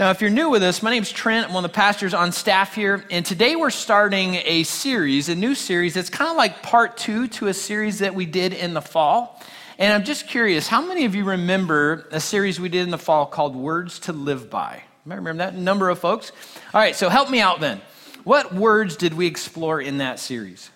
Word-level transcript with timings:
Now, 0.00 0.08
if 0.08 0.22
you're 0.22 0.30
new 0.30 0.48
with 0.48 0.62
us, 0.62 0.82
my 0.82 0.90
name's 0.90 1.12
Trent. 1.12 1.48
I'm 1.48 1.52
one 1.52 1.62
of 1.62 1.72
the 1.72 1.74
pastors 1.74 2.14
on 2.14 2.32
staff 2.32 2.74
here. 2.74 3.04
And 3.10 3.22
today 3.22 3.54
we're 3.54 3.68
starting 3.68 4.36
a 4.46 4.62
series, 4.62 5.28
a 5.28 5.34
new 5.34 5.54
series 5.54 5.92
that's 5.92 6.08
kind 6.08 6.30
of 6.30 6.38
like 6.38 6.62
part 6.62 6.96
two 6.96 7.28
to 7.28 7.48
a 7.48 7.52
series 7.52 7.98
that 7.98 8.14
we 8.14 8.24
did 8.24 8.54
in 8.54 8.72
the 8.72 8.80
fall. 8.80 9.38
And 9.78 9.92
I'm 9.92 10.04
just 10.04 10.26
curious, 10.26 10.66
how 10.66 10.80
many 10.80 11.04
of 11.04 11.14
you 11.14 11.24
remember 11.24 12.08
a 12.12 12.18
series 12.18 12.58
we 12.58 12.70
did 12.70 12.84
in 12.84 12.90
the 12.90 12.96
fall 12.96 13.26
called 13.26 13.54
Words 13.54 13.98
to 13.98 14.14
Live 14.14 14.48
By? 14.48 14.84
Remember 15.04 15.34
that 15.34 15.54
number 15.54 15.90
of 15.90 15.98
folks. 15.98 16.32
All 16.72 16.80
right, 16.80 16.96
so 16.96 17.10
help 17.10 17.28
me 17.28 17.42
out 17.42 17.60
then. 17.60 17.82
What 18.24 18.54
words 18.54 18.96
did 18.96 19.12
we 19.12 19.26
explore 19.26 19.82
in 19.82 19.98
that 19.98 20.18
series? 20.18 20.70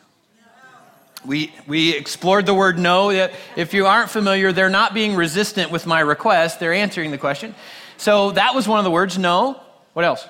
We, 1.24 1.50
we 1.66 1.96
explored 1.96 2.44
the 2.44 2.52
word 2.52 2.78
no. 2.78 3.08
If 3.56 3.72
you 3.72 3.86
aren't 3.86 4.10
familiar, 4.10 4.52
they're 4.52 4.68
not 4.68 4.92
being 4.92 5.14
resistant 5.14 5.70
with 5.70 5.86
my 5.86 6.00
request, 6.00 6.60
they're 6.60 6.74
answering 6.74 7.10
the 7.10 7.16
question. 7.16 7.54
So 7.96 8.32
that 8.32 8.54
was 8.54 8.68
one 8.68 8.78
of 8.78 8.84
the 8.84 8.90
words 8.90 9.18
no. 9.18 9.60
What 9.92 10.04
else? 10.04 10.26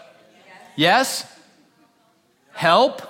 Yes. 0.77 1.25
yes. 1.25 1.33
Help. 2.53 3.03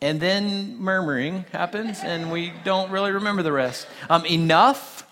And 0.00 0.20
then 0.20 0.76
murmuring 0.76 1.46
happens, 1.52 2.00
and 2.02 2.30
we 2.30 2.52
don't 2.64 2.90
really 2.90 3.12
remember 3.12 3.42
the 3.42 3.52
rest. 3.52 3.86
Um, 4.10 4.26
enough 4.26 5.04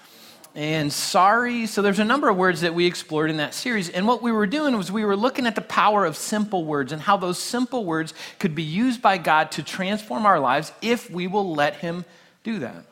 and 0.54 0.92
sorry. 0.92 1.66
So 1.66 1.80
there's 1.80 1.98
a 1.98 2.04
number 2.04 2.28
of 2.28 2.36
words 2.36 2.60
that 2.60 2.74
we 2.74 2.86
explored 2.86 3.30
in 3.30 3.38
that 3.38 3.54
series. 3.54 3.88
And 3.88 4.06
what 4.06 4.22
we 4.22 4.32
were 4.32 4.46
doing 4.46 4.76
was 4.76 4.92
we 4.92 5.04
were 5.04 5.16
looking 5.16 5.46
at 5.46 5.54
the 5.54 5.62
power 5.62 6.04
of 6.04 6.16
simple 6.16 6.64
words 6.64 6.92
and 6.92 7.00
how 7.00 7.16
those 7.16 7.38
simple 7.38 7.84
words 7.84 8.12
could 8.38 8.54
be 8.54 8.62
used 8.62 9.00
by 9.00 9.18
God 9.18 9.50
to 9.52 9.62
transform 9.62 10.26
our 10.26 10.38
lives 10.38 10.72
if 10.82 11.10
we 11.10 11.26
will 11.26 11.54
let 11.54 11.76
Him 11.76 12.04
do 12.44 12.58
that. 12.58 12.84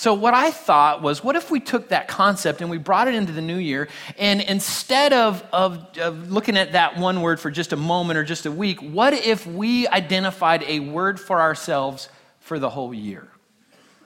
So, 0.00 0.14
what 0.14 0.32
I 0.32 0.50
thought 0.50 1.02
was, 1.02 1.22
what 1.22 1.36
if 1.36 1.50
we 1.50 1.60
took 1.60 1.90
that 1.90 2.08
concept 2.08 2.62
and 2.62 2.70
we 2.70 2.78
brought 2.78 3.06
it 3.06 3.14
into 3.14 3.34
the 3.34 3.42
new 3.42 3.58
year, 3.58 3.86
and 4.18 4.40
instead 4.40 5.12
of, 5.12 5.44
of, 5.52 5.98
of, 5.98 6.32
looking 6.32 6.56
at 6.56 6.72
that 6.72 6.96
one 6.96 7.20
word 7.20 7.38
for 7.38 7.50
just 7.50 7.74
a 7.74 7.76
moment 7.76 8.18
or 8.18 8.24
just 8.24 8.46
a 8.46 8.50
week, 8.50 8.80
what 8.80 9.12
if 9.12 9.46
we 9.46 9.86
identified 9.88 10.62
a 10.62 10.80
word 10.80 11.20
for 11.20 11.38
ourselves 11.38 12.08
for 12.38 12.58
the 12.58 12.70
whole 12.70 12.94
year? 12.94 13.28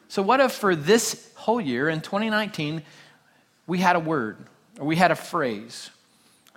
So, 0.09 0.21
what 0.21 0.41
if 0.41 0.51
for 0.51 0.75
this 0.75 1.31
whole 1.37 1.61
year 1.61 1.89
in 1.89 2.01
2019, 2.01 2.83
we 3.69 3.79
had 3.79 3.95
a 3.95 4.01
word 4.01 4.39
or 4.81 4.87
we 4.87 4.97
had 4.97 5.13
a 5.13 5.15
phrase 5.15 5.91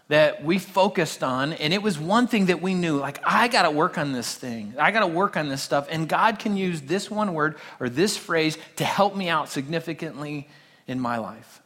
that 0.09 0.43
we 0.43 0.57
focused 0.57 1.23
on, 1.23 1.53
and 1.53 1.73
it 1.73 1.81
was 1.81 1.99
one 1.99 2.27
thing 2.27 2.45
that 2.45 2.61
we 2.61 2.73
knew 2.73 2.97
like, 2.97 3.19
I 3.25 3.47
got 3.47 3.63
to 3.63 3.71
work 3.71 3.97
on 3.97 4.13
this 4.13 4.33
thing. 4.33 4.73
I 4.79 4.91
got 4.91 5.01
to 5.01 5.07
work 5.07 5.35
on 5.35 5.49
this 5.49 5.61
stuff. 5.61 5.87
And 5.89 6.07
God 6.07 6.39
can 6.39 6.55
use 6.55 6.81
this 6.81 7.11
one 7.11 7.33
word 7.33 7.57
or 7.79 7.89
this 7.89 8.15
phrase 8.15 8.57
to 8.77 8.85
help 8.85 9.15
me 9.15 9.27
out 9.27 9.49
significantly 9.49 10.47
in 10.87 10.99
my 10.99 11.17
life. 11.17 11.61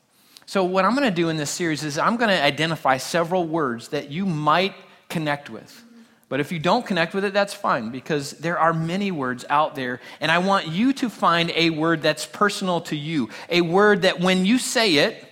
So, 0.48 0.64
what 0.64 0.86
I'm 0.86 0.95
going 0.95 1.08
to 1.08 1.16
do 1.16 1.30
in 1.30 1.38
this 1.38 1.52
series 1.52 1.83
is 1.83 1.98
I'm 1.98 2.17
going 2.17 2.30
to 2.30 2.44
identify 2.44 2.98
several 2.98 3.48
words 3.48 3.89
that 3.89 4.09
you 4.09 4.25
might 4.25 4.73
connect 5.08 5.50
with. 5.50 5.83
But 6.28 6.39
if 6.39 6.52
you 6.52 6.59
don't 6.59 6.86
connect 6.86 7.14
with 7.14 7.26
it, 7.26 7.33
that's 7.33 7.53
fine 7.53 7.89
because 7.89 8.31
there 8.31 8.58
are 8.58 8.73
many 8.73 9.11
words 9.11 9.45
out 9.50 9.76
there. 9.76 10.00
And 10.20 10.31
I 10.31 10.38
want 10.38 10.67
you 10.67 10.94
to 10.94 11.09
find 11.09 11.52
a 11.52 11.70
word 11.72 12.02
that's 12.02 12.26
personal 12.26 12.81
to 12.81 12.95
you, 12.95 13.30
a 13.50 13.61
word 13.61 14.03
that 14.03 14.22
when 14.22 14.45
you 14.45 14.58
say 14.58 14.95
it, 14.95 15.26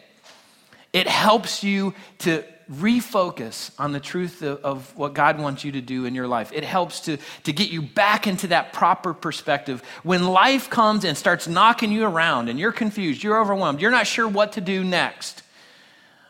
it 0.92 1.08
helps 1.08 1.64
you 1.64 1.94
to 2.20 2.44
refocus 2.72 3.72
on 3.80 3.92
the 3.92 4.00
truth 4.00 4.42
of, 4.42 4.64
of, 4.64 4.98
what 4.98 5.14
God 5.14 5.40
wants 5.40 5.64
you 5.64 5.72
to 5.72 5.82
do 5.82 6.06
in 6.06 6.14
your 6.14 6.28
life. 6.28 6.52
It 6.54 6.64
helps 6.64 7.00
to, 7.02 7.18
to 7.44 7.54
get 7.54 7.70
you 7.70 7.82
back 7.82 8.28
into 8.28 8.48
that 8.48 8.74
proper 8.74 9.14
perspective. 9.14 9.82
When 10.04 10.28
life 10.28 10.70
comes 10.70 11.04
and 11.04 11.18
starts 11.18 11.48
knocking 11.48 11.92
you 11.92 12.06
around 12.06 12.48
and 12.48 12.60
you're 12.60 12.72
confused, 12.72 13.24
you're 13.24 13.40
overwhelmed, 13.40 13.82
you're 13.82 13.92
not 13.92 14.06
sure 14.06 14.28
what 14.28 14.54
to 14.54 14.62
do 14.62 14.84
next, 14.84 15.42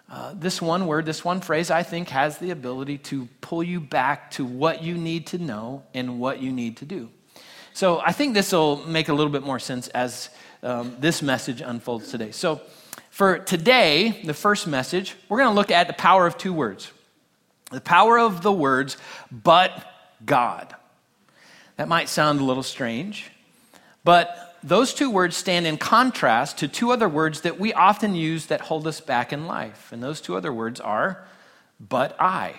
uh, 0.09 0.33
this 0.33 0.61
one 0.61 0.87
word, 0.87 1.05
this 1.05 1.23
one 1.23 1.41
phrase, 1.41 1.69
I 1.69 1.83
think 1.83 2.09
has 2.09 2.37
the 2.37 2.51
ability 2.51 2.97
to 2.99 3.27
pull 3.41 3.61
you 3.61 3.79
back 3.79 4.31
to 4.31 4.45
what 4.45 4.81
you 4.81 4.95
need 4.95 5.27
to 5.27 5.37
know 5.37 5.83
and 5.93 6.19
what 6.19 6.41
you 6.41 6.51
need 6.51 6.77
to 6.77 6.85
do. 6.85 7.09
So 7.73 7.99
I 7.99 8.11
think 8.11 8.33
this 8.33 8.51
will 8.51 8.77
make 8.87 9.09
a 9.09 9.13
little 9.13 9.31
bit 9.31 9.43
more 9.43 9.59
sense 9.59 9.87
as 9.89 10.29
um, 10.63 10.95
this 10.99 11.21
message 11.21 11.61
unfolds 11.61 12.11
today. 12.11 12.31
So, 12.31 12.61
for 13.09 13.39
today, 13.39 14.21
the 14.23 14.33
first 14.33 14.67
message, 14.67 15.15
we're 15.27 15.39
going 15.39 15.49
to 15.49 15.55
look 15.55 15.71
at 15.71 15.87
the 15.87 15.93
power 15.93 16.25
of 16.25 16.37
two 16.37 16.53
words 16.53 16.91
the 17.71 17.81
power 17.81 18.17
of 18.17 18.41
the 18.41 18.51
words, 18.51 18.97
but 19.31 19.71
God. 20.25 20.75
That 21.77 21.87
might 21.87 22.09
sound 22.09 22.41
a 22.41 22.43
little 22.43 22.63
strange, 22.63 23.31
but 24.03 24.57
those 24.63 24.93
two 24.93 25.09
words 25.09 25.37
stand 25.37 25.65
in 25.67 25.77
contrast 25.77 26.57
to 26.57 26.67
two 26.67 26.91
other 26.91 27.07
words 27.07 27.41
that 27.41 27.59
we 27.59 27.71
often 27.73 28.15
use 28.15 28.47
that 28.47 28.61
hold 28.61 28.87
us 28.87 28.99
back 28.99 29.31
in 29.31 29.47
life. 29.47 29.91
And 29.91 30.03
those 30.03 30.19
two 30.19 30.35
other 30.35 30.51
words 30.51 30.81
are, 30.81 31.25
but 31.79 32.15
I. 32.19 32.55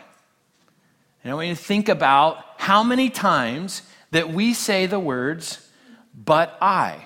And 1.23 1.33
I 1.33 1.35
want 1.35 1.49
you 1.49 1.55
to 1.55 1.61
think 1.61 1.89
about 1.89 2.43
how 2.57 2.83
many 2.83 3.11
times 3.11 3.83
that 4.13 4.31
we 4.33 4.55
say 4.55 4.87
the 4.87 5.01
words, 5.01 5.69
but 6.15 6.57
I. 6.63 7.05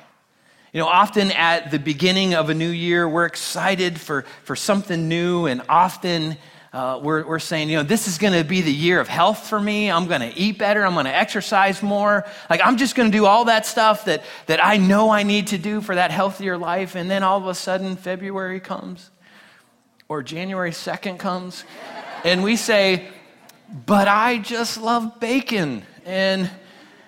You 0.74 0.80
know, 0.80 0.88
often 0.88 1.30
at 1.30 1.70
the 1.70 1.78
beginning 1.78 2.34
of 2.34 2.50
a 2.50 2.54
new 2.54 2.68
year, 2.68 3.08
we're 3.08 3.26
excited 3.26 4.00
for, 4.00 4.22
for 4.42 4.56
something 4.56 5.08
new, 5.08 5.46
and 5.46 5.62
often 5.68 6.36
uh, 6.72 6.98
we're, 7.00 7.24
we're 7.24 7.38
saying, 7.38 7.70
you 7.70 7.76
know, 7.76 7.84
this 7.84 8.08
is 8.08 8.18
going 8.18 8.32
to 8.32 8.42
be 8.42 8.60
the 8.60 8.72
year 8.72 8.98
of 8.98 9.06
health 9.06 9.46
for 9.46 9.60
me. 9.60 9.88
I'm 9.88 10.08
going 10.08 10.22
to 10.22 10.36
eat 10.36 10.58
better. 10.58 10.84
I'm 10.84 10.94
going 10.94 11.04
to 11.04 11.14
exercise 11.14 11.80
more. 11.80 12.26
Like, 12.50 12.60
I'm 12.60 12.76
just 12.76 12.96
going 12.96 13.08
to 13.08 13.16
do 13.16 13.24
all 13.24 13.44
that 13.44 13.66
stuff 13.66 14.06
that, 14.06 14.24
that 14.46 14.58
I 14.64 14.76
know 14.76 15.10
I 15.10 15.22
need 15.22 15.46
to 15.48 15.58
do 15.58 15.80
for 15.80 15.94
that 15.94 16.10
healthier 16.10 16.58
life. 16.58 16.96
And 16.96 17.08
then 17.08 17.22
all 17.22 17.38
of 17.38 17.46
a 17.46 17.54
sudden, 17.54 17.94
February 17.94 18.58
comes, 18.58 19.12
or 20.08 20.24
January 20.24 20.72
2nd 20.72 21.20
comes, 21.20 21.62
and 22.24 22.42
we 22.42 22.56
say, 22.56 23.06
but 23.86 24.08
I 24.08 24.38
just 24.38 24.82
love 24.82 25.20
bacon. 25.20 25.84
And 26.04 26.50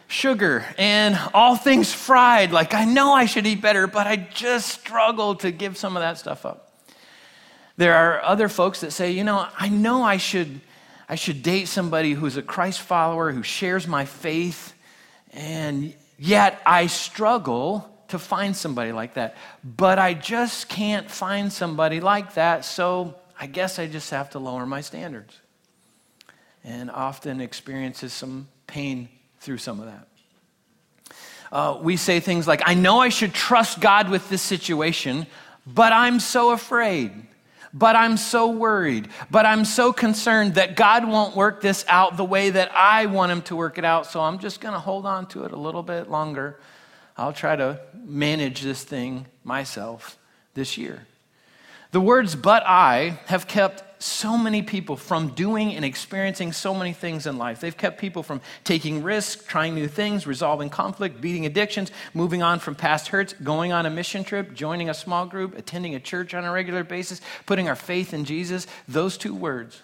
sugar 0.08 0.64
and 0.78 1.18
all 1.34 1.56
things 1.56 1.92
fried. 1.92 2.52
Like, 2.52 2.74
I 2.74 2.84
know 2.84 3.12
I 3.12 3.26
should 3.26 3.46
eat 3.46 3.60
better, 3.60 3.86
but 3.86 4.06
I 4.06 4.16
just 4.16 4.68
struggle 4.68 5.34
to 5.36 5.50
give 5.50 5.76
some 5.76 5.96
of 5.96 6.02
that 6.02 6.18
stuff 6.18 6.46
up. 6.46 6.72
There 7.76 7.94
are 7.94 8.22
other 8.22 8.48
folks 8.48 8.80
that 8.80 8.92
say, 8.92 9.10
you 9.10 9.24
know, 9.24 9.46
I 9.58 9.68
know 9.68 10.02
I 10.02 10.16
should, 10.16 10.60
I 11.08 11.14
should 11.16 11.42
date 11.42 11.68
somebody 11.68 12.12
who's 12.12 12.36
a 12.36 12.42
Christ 12.42 12.80
follower, 12.80 13.32
who 13.32 13.42
shares 13.42 13.86
my 13.86 14.04
faith, 14.04 14.72
and 15.32 15.92
yet 16.18 16.62
I 16.64 16.86
struggle 16.86 17.90
to 18.08 18.18
find 18.18 18.56
somebody 18.56 18.92
like 18.92 19.14
that. 19.14 19.36
But 19.62 19.98
I 19.98 20.14
just 20.14 20.68
can't 20.68 21.10
find 21.10 21.52
somebody 21.52 22.00
like 22.00 22.34
that, 22.34 22.64
so 22.64 23.16
I 23.38 23.46
guess 23.46 23.78
I 23.78 23.86
just 23.86 24.10
have 24.10 24.30
to 24.30 24.38
lower 24.38 24.64
my 24.64 24.80
standards. 24.80 25.38
And 26.64 26.90
often 26.90 27.40
experiences 27.40 28.12
some 28.12 28.48
pain 28.66 29.08
through 29.46 29.58
some 29.58 29.78
of 29.78 29.86
that. 29.86 30.08
Uh, 31.52 31.78
we 31.80 31.96
say 31.96 32.18
things 32.18 32.48
like, 32.48 32.62
I 32.66 32.74
know 32.74 32.98
I 32.98 33.08
should 33.08 33.32
trust 33.32 33.80
God 33.80 34.10
with 34.10 34.28
this 34.28 34.42
situation, 34.42 35.26
but 35.64 35.92
I'm 35.92 36.18
so 36.18 36.50
afraid. 36.50 37.12
But 37.72 37.94
I'm 37.94 38.16
so 38.16 38.50
worried. 38.50 39.08
But 39.30 39.46
I'm 39.46 39.64
so 39.64 39.92
concerned 39.92 40.54
that 40.54 40.74
God 40.74 41.06
won't 41.06 41.36
work 41.36 41.60
this 41.60 41.84
out 41.88 42.16
the 42.16 42.24
way 42.24 42.50
that 42.50 42.72
I 42.74 43.06
want 43.06 43.30
Him 43.30 43.42
to 43.42 43.56
work 43.56 43.78
it 43.78 43.84
out. 43.84 44.06
So 44.06 44.20
I'm 44.20 44.40
just 44.40 44.60
going 44.60 44.74
to 44.74 44.80
hold 44.80 45.06
on 45.06 45.26
to 45.28 45.44
it 45.44 45.52
a 45.52 45.56
little 45.56 45.82
bit 45.82 46.10
longer. 46.10 46.58
I'll 47.16 47.32
try 47.32 47.54
to 47.54 47.80
manage 47.94 48.62
this 48.62 48.82
thing 48.82 49.26
myself 49.44 50.18
this 50.54 50.76
year. 50.76 51.06
The 51.92 52.00
words, 52.00 52.34
but 52.34 52.64
I, 52.66 53.20
have 53.26 53.46
kept 53.46 53.84
so 53.98 54.36
many 54.36 54.62
people 54.62 54.96
from 54.96 55.28
doing 55.28 55.74
and 55.74 55.84
experiencing 55.84 56.52
so 56.52 56.74
many 56.74 56.92
things 56.92 57.26
in 57.26 57.38
life. 57.38 57.60
They've 57.60 57.76
kept 57.76 57.98
people 57.98 58.22
from 58.22 58.40
taking 58.64 59.02
risks, 59.02 59.44
trying 59.44 59.74
new 59.74 59.88
things, 59.88 60.26
resolving 60.26 60.68
conflict, 60.68 61.20
beating 61.20 61.46
addictions, 61.46 61.90
moving 62.12 62.42
on 62.42 62.58
from 62.58 62.74
past 62.74 63.08
hurts, 63.08 63.32
going 63.32 63.72
on 63.72 63.86
a 63.86 63.90
mission 63.90 64.24
trip, 64.24 64.54
joining 64.54 64.90
a 64.90 64.94
small 64.94 65.26
group, 65.26 65.56
attending 65.56 65.94
a 65.94 66.00
church 66.00 66.34
on 66.34 66.44
a 66.44 66.52
regular 66.52 66.84
basis, 66.84 67.20
putting 67.46 67.68
our 67.68 67.76
faith 67.76 68.12
in 68.12 68.24
Jesus. 68.24 68.66
Those 68.86 69.16
two 69.16 69.34
words 69.34 69.80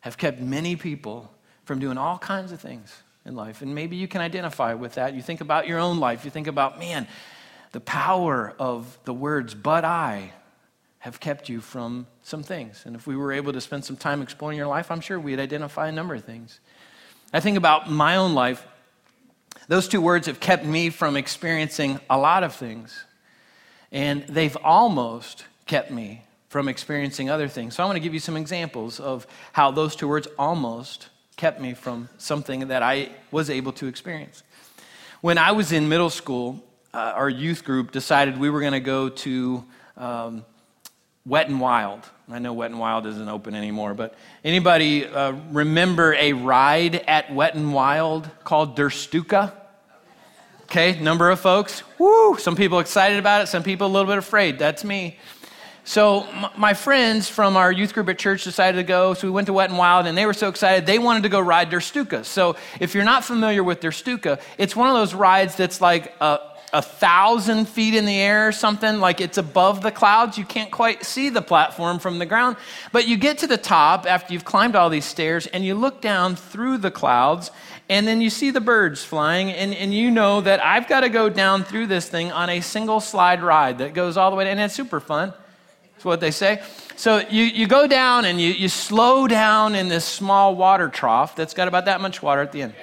have 0.00 0.16
kept 0.16 0.40
many 0.40 0.76
people 0.76 1.30
from 1.64 1.78
doing 1.78 1.98
all 1.98 2.18
kinds 2.18 2.52
of 2.52 2.60
things 2.60 2.94
in 3.24 3.34
life. 3.34 3.62
And 3.62 3.74
maybe 3.74 3.96
you 3.96 4.06
can 4.06 4.20
identify 4.20 4.74
with 4.74 4.94
that. 4.94 5.14
You 5.14 5.22
think 5.22 5.40
about 5.40 5.66
your 5.66 5.78
own 5.78 5.98
life. 5.98 6.24
You 6.24 6.30
think 6.30 6.46
about, 6.46 6.78
man, 6.78 7.08
the 7.72 7.80
power 7.80 8.54
of 8.58 8.98
the 9.04 9.14
words, 9.14 9.54
but 9.54 9.84
I 9.84 10.32
have 11.04 11.20
kept 11.20 11.50
you 11.50 11.60
from 11.60 12.06
some 12.22 12.42
things. 12.42 12.84
And 12.86 12.96
if 12.96 13.06
we 13.06 13.14
were 13.14 13.30
able 13.30 13.52
to 13.52 13.60
spend 13.60 13.84
some 13.84 13.94
time 13.94 14.22
exploring 14.22 14.56
your 14.56 14.68
life, 14.68 14.90
I'm 14.90 15.02
sure 15.02 15.20
we'd 15.20 15.38
identify 15.38 15.88
a 15.88 15.92
number 15.92 16.14
of 16.14 16.24
things. 16.24 16.60
I 17.30 17.40
think 17.40 17.58
about 17.58 17.90
my 17.90 18.16
own 18.16 18.32
life. 18.32 18.66
Those 19.68 19.86
two 19.86 20.00
words 20.00 20.28
have 20.28 20.40
kept 20.40 20.64
me 20.64 20.88
from 20.88 21.18
experiencing 21.18 22.00
a 22.08 22.16
lot 22.16 22.42
of 22.42 22.54
things. 22.54 23.04
And 23.92 24.22
they've 24.28 24.56
almost 24.64 25.44
kept 25.66 25.90
me 25.90 26.22
from 26.48 26.68
experiencing 26.68 27.28
other 27.28 27.48
things. 27.48 27.74
So 27.74 27.82
I 27.82 27.86
want 27.86 27.96
to 27.96 28.00
give 28.00 28.14
you 28.14 28.20
some 28.20 28.38
examples 28.38 28.98
of 28.98 29.26
how 29.52 29.72
those 29.72 29.94
two 29.94 30.08
words 30.08 30.26
almost 30.38 31.08
kept 31.36 31.60
me 31.60 31.74
from 31.74 32.08
something 32.16 32.68
that 32.68 32.82
I 32.82 33.10
was 33.30 33.50
able 33.50 33.72
to 33.72 33.88
experience. 33.88 34.42
When 35.20 35.36
I 35.36 35.52
was 35.52 35.70
in 35.70 35.90
middle 35.90 36.08
school, 36.08 36.64
uh, 36.94 37.12
our 37.14 37.28
youth 37.28 37.62
group 37.62 37.92
decided 37.92 38.38
we 38.38 38.48
were 38.48 38.60
going 38.60 38.72
to 38.72 38.80
go 38.80 39.10
to 39.10 39.64
um, 39.98 40.46
Wet 41.26 41.48
and 41.48 41.58
Wild. 41.58 42.00
I 42.30 42.38
know 42.38 42.52
Wet 42.52 42.70
and 42.70 42.78
Wild 42.78 43.06
isn't 43.06 43.28
open 43.30 43.54
anymore, 43.54 43.94
but 43.94 44.14
anybody 44.44 45.06
uh, 45.06 45.32
remember 45.52 46.12
a 46.14 46.34
ride 46.34 46.96
at 46.96 47.32
Wet 47.34 47.54
and 47.54 47.72
Wild 47.72 48.28
called 48.44 48.76
Der 48.76 48.90
Stuka? 48.90 49.54
Okay, 50.64 51.00
number 51.00 51.30
of 51.30 51.40
folks. 51.40 51.82
Woo! 51.98 52.36
Some 52.36 52.56
people 52.56 52.78
excited 52.78 53.18
about 53.18 53.42
it, 53.42 53.46
some 53.46 53.62
people 53.62 53.86
a 53.86 53.92
little 53.92 54.06
bit 54.06 54.18
afraid. 54.18 54.58
That's 54.58 54.84
me. 54.84 55.16
So 55.84 56.26
my 56.58 56.74
friends 56.74 57.28
from 57.28 57.56
our 57.56 57.72
youth 57.72 57.94
group 57.94 58.08
at 58.10 58.18
church 58.18 58.44
decided 58.44 58.76
to 58.78 58.84
go. 58.84 59.14
So 59.14 59.26
we 59.26 59.30
went 59.30 59.46
to 59.46 59.52
Wet 59.54 59.70
and 59.70 59.78
Wild, 59.78 60.06
and 60.06 60.16
they 60.16 60.26
were 60.26 60.34
so 60.34 60.48
excited 60.48 60.84
they 60.84 60.98
wanted 60.98 61.22
to 61.22 61.30
go 61.30 61.40
ride 61.40 61.70
Der 61.70 61.80
Stuka. 61.80 62.24
So 62.24 62.56
if 62.80 62.94
you're 62.94 63.04
not 63.04 63.24
familiar 63.24 63.64
with 63.64 63.80
Der 63.80 63.92
Stuka, 63.92 64.40
it's 64.58 64.76
one 64.76 64.88
of 64.88 64.94
those 64.94 65.14
rides 65.14 65.56
that's 65.56 65.80
like 65.80 66.14
a 66.20 66.53
a 66.74 66.82
thousand 66.82 67.66
feet 67.68 67.94
in 67.94 68.04
the 68.04 68.16
air 68.16 68.48
or 68.48 68.52
something, 68.52 68.98
like 68.98 69.20
it's 69.20 69.38
above 69.38 69.80
the 69.80 69.92
clouds. 69.92 70.36
You 70.36 70.44
can't 70.44 70.70
quite 70.70 71.04
see 71.04 71.28
the 71.28 71.40
platform 71.40 72.00
from 72.00 72.18
the 72.18 72.26
ground. 72.26 72.56
But 72.90 73.06
you 73.06 73.16
get 73.16 73.38
to 73.38 73.46
the 73.46 73.56
top 73.56 74.06
after 74.06 74.32
you've 74.32 74.44
climbed 74.44 74.74
all 74.74 74.90
these 74.90 75.04
stairs 75.04 75.46
and 75.46 75.64
you 75.64 75.74
look 75.74 76.02
down 76.02 76.34
through 76.34 76.78
the 76.78 76.90
clouds 76.90 77.52
and 77.88 78.06
then 78.06 78.20
you 78.20 78.28
see 78.28 78.50
the 78.50 78.60
birds 78.60 79.04
flying 79.04 79.50
and, 79.50 79.72
and 79.74 79.94
you 79.94 80.10
know 80.10 80.40
that 80.40 80.64
I've 80.64 80.88
got 80.88 81.00
to 81.00 81.08
go 81.08 81.28
down 81.28 81.64
through 81.64 81.86
this 81.86 82.08
thing 82.08 82.32
on 82.32 82.50
a 82.50 82.60
single 82.60 83.00
slide 83.00 83.42
ride 83.42 83.78
that 83.78 83.94
goes 83.94 84.16
all 84.16 84.30
the 84.30 84.36
way, 84.36 84.50
and 84.50 84.58
it's 84.58 84.74
super 84.74 85.00
fun. 85.00 85.32
That's 85.92 86.04
what 86.04 86.20
they 86.20 86.32
say. 86.32 86.62
So 86.96 87.18
you, 87.30 87.44
you 87.44 87.66
go 87.66 87.86
down 87.86 88.24
and 88.24 88.40
you, 88.40 88.50
you 88.50 88.68
slow 88.68 89.28
down 89.28 89.74
in 89.74 89.88
this 89.88 90.04
small 90.04 90.56
water 90.56 90.88
trough 90.88 91.36
that's 91.36 91.54
got 91.54 91.68
about 91.68 91.84
that 91.84 92.00
much 92.00 92.22
water 92.22 92.40
at 92.40 92.52
the 92.52 92.62
end. 92.62 92.74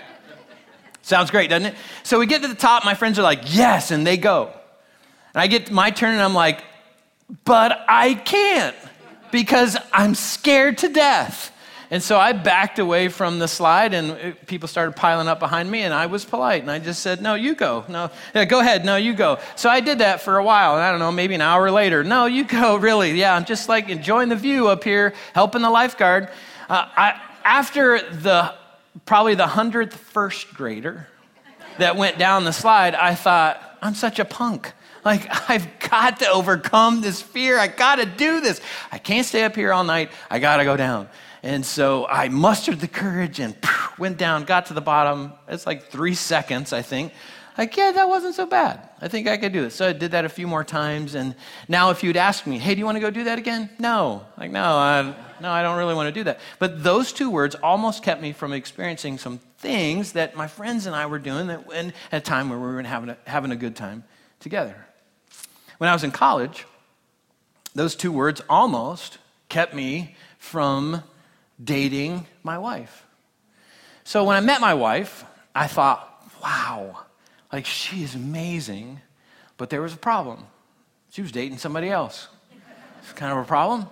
Sounds 1.02 1.32
great, 1.32 1.50
doesn't 1.50 1.68
it? 1.68 1.76
So 2.04 2.20
we 2.20 2.26
get 2.26 2.42
to 2.44 2.48
the 2.48 2.56
top, 2.56 2.86
my 2.86 2.94
friends 2.94 3.18
are 3.18 3.24
like, 3.24 3.42
yes, 3.46 3.92
and 3.92 4.06
they 4.06 4.18
go. 4.18 4.52
And 5.34 5.42
I 5.42 5.48
get 5.48 5.72
my 5.72 5.92
turn 5.92 6.14
and 6.14 6.22
I'm 6.22 6.34
like, 6.34 6.64
but 7.46 7.86
I 7.88 8.14
can't 8.14 8.76
because 9.32 9.78
I'm 9.94 10.16
scared 10.16 10.80
to 10.80 10.90
death. 10.90 11.52
And 11.90 12.02
so 12.02 12.18
I 12.18 12.32
backed 12.32 12.80
away 12.80 13.10
from 13.10 13.40
the 13.40 13.50
slide, 13.50 13.94
and 13.94 14.34
people 14.48 14.70
started 14.70 14.96
piling 14.96 15.28
up 15.28 15.42
behind 15.42 15.70
me, 15.70 15.82
and 15.82 15.94
I 15.94 16.06
was 16.06 16.24
polite, 16.24 16.62
and 16.62 16.72
I 16.72 16.80
just 16.80 17.02
said, 17.02 17.22
"No, 17.22 17.36
you 17.36 17.54
go. 17.54 17.84
No, 17.90 18.10
yeah, 18.34 18.46
go 18.46 18.62
ahead. 18.62 18.86
No, 18.86 18.96
you 18.96 19.14
go." 19.14 19.40
So 19.58 19.70
I 19.70 19.82
did 19.82 20.00
that 20.00 20.22
for 20.22 20.38
a 20.38 20.44
while, 20.44 20.76
and 20.76 20.82
I 20.82 20.90
don't 20.90 21.00
know, 21.02 21.12
maybe 21.12 21.36
an 21.36 21.42
hour 21.42 21.70
later, 21.70 22.02
"No, 22.02 22.28
you 22.28 22.46
go. 22.46 22.76
Really? 22.82 23.12
Yeah, 23.20 23.36
I'm 23.36 23.44
just 23.44 23.68
like 23.68 23.90
enjoying 23.90 24.30
the 24.30 24.38
view 24.38 24.70
up 24.70 24.86
here, 24.86 25.14
helping 25.34 25.62
the 25.62 25.70
lifeguard." 25.70 26.30
Uh, 26.70 26.86
I, 26.96 27.22
after 27.44 28.00
the 28.10 28.54
probably 29.06 29.36
the 29.36 29.48
hundredth 29.48 29.96
first 29.96 30.54
grader 30.54 31.08
that 31.78 31.96
went 31.96 32.18
down 32.18 32.44
the 32.44 32.54
slide, 32.54 32.96
I 32.96 33.16
thought, 33.16 33.62
I'm 33.82 33.96
such 33.96 34.20
a 34.20 34.26
punk. 34.26 34.74
Like, 35.04 35.28
I've 35.50 35.68
got 35.80 36.20
to 36.20 36.30
overcome 36.30 37.02
this 37.02 37.22
fear. 37.22 37.58
I 37.58 37.68
got 37.68 37.96
to 37.96 38.06
do 38.06 38.42
this. 38.42 38.62
I 38.92 38.98
can't 38.98 39.26
stay 39.26 39.44
up 39.44 39.56
here 39.56 39.74
all 39.74 39.84
night. 39.84 40.12
I 40.30 40.40
got 40.40 40.58
to 40.58 40.64
go 40.64 40.78
down. 40.78 41.10
And 41.44 41.66
so 41.66 42.06
I 42.06 42.30
mustered 42.30 42.80
the 42.80 42.88
courage 42.88 43.40
and 43.40 43.56
went 43.98 44.18
down, 44.18 44.44
got 44.44 44.68
to 44.68 44.74
the 44.74 44.82
bottom. 44.82 45.34
It's 45.48 45.66
like 45.66 45.88
three 45.88 46.14
seconds, 46.14 46.72
I 46.72 46.84
think. 46.84 47.14
Like, 47.58 47.76
yeah, 47.76 47.92
that 47.92 48.08
wasn't 48.08 48.36
so 48.36 48.46
bad. 48.46 48.90
I 49.02 49.08
think 49.08 49.28
I 49.28 49.38
could 49.38 49.52
do 49.52 49.66
it. 49.66 49.72
So 49.72 49.88
I 49.88 49.94
did 49.94 50.12
that 50.12 50.26
a 50.26 50.30
few 50.30 50.48
more 50.48 50.64
times. 50.64 51.16
And 51.16 51.36
now, 51.68 51.90
if 51.90 52.04
you'd 52.04 52.18
ask 52.18 52.48
me, 52.48 52.58
hey, 52.58 52.74
do 52.76 52.80
you 52.80 52.86
want 52.86 52.96
to 52.96 53.02
go 53.02 53.12
do 53.12 53.26
that 53.26 53.38
again? 53.38 53.70
No. 53.78 54.26
Like, 54.38 54.52
no, 54.52 54.64
I, 54.64 55.14
no, 55.42 55.52
I 55.52 55.62
don't 55.62 55.78
really 55.78 55.94
want 55.94 56.08
to 56.08 56.14
do 56.14 56.24
that. 56.24 56.40
But 56.60 56.84
those 56.84 57.12
two 57.12 57.30
words 57.30 57.56
almost 57.56 58.04
kept 58.04 58.22
me 58.22 58.32
from 58.32 58.54
experiencing 58.54 59.18
some 59.18 59.40
things 59.58 60.14
that 60.14 60.36
my 60.36 60.48
friends 60.48 60.86
and 60.86 60.96
I 60.96 61.06
were 61.08 61.20
doing 61.20 61.48
that, 61.48 61.72
at 61.74 61.94
a 62.12 62.22
time 62.22 62.50
where 62.50 62.60
we 62.60 62.66
were 62.66 62.82
having 62.84 63.10
a, 63.10 63.18
having 63.26 63.52
a 63.52 63.56
good 63.56 63.76
time 63.76 64.04
together. 64.40 64.88
When 65.78 65.90
I 65.90 65.94
was 65.94 66.04
in 66.04 66.12
college, 66.12 66.66
those 67.76 67.96
two 67.96 68.12
words 68.12 68.42
almost 68.50 69.18
kept 69.50 69.74
me 69.74 70.16
from 70.38 71.04
dating 71.64 72.26
my 72.44 72.58
wife. 72.58 73.06
So 74.04 74.24
when 74.24 74.36
I 74.36 74.40
met 74.40 74.62
my 74.62 74.74
wife, 74.74 75.26
I 75.54 75.68
thought, 75.68 76.08
wow, 76.42 77.06
like 77.52 77.66
she 77.66 78.04
is 78.04 78.16
amazing, 78.16 79.02
but 79.58 79.70
there 79.70 79.82
was 79.82 79.94
a 79.94 79.98
problem. 79.98 80.46
She 81.12 81.22
was 81.22 81.32
dating 81.32 81.58
somebody 81.58 81.90
else. 81.90 82.28
It's 83.02 83.14
kind 83.14 83.32
of 83.32 83.40
a 83.40 83.44
problem. 83.44 83.88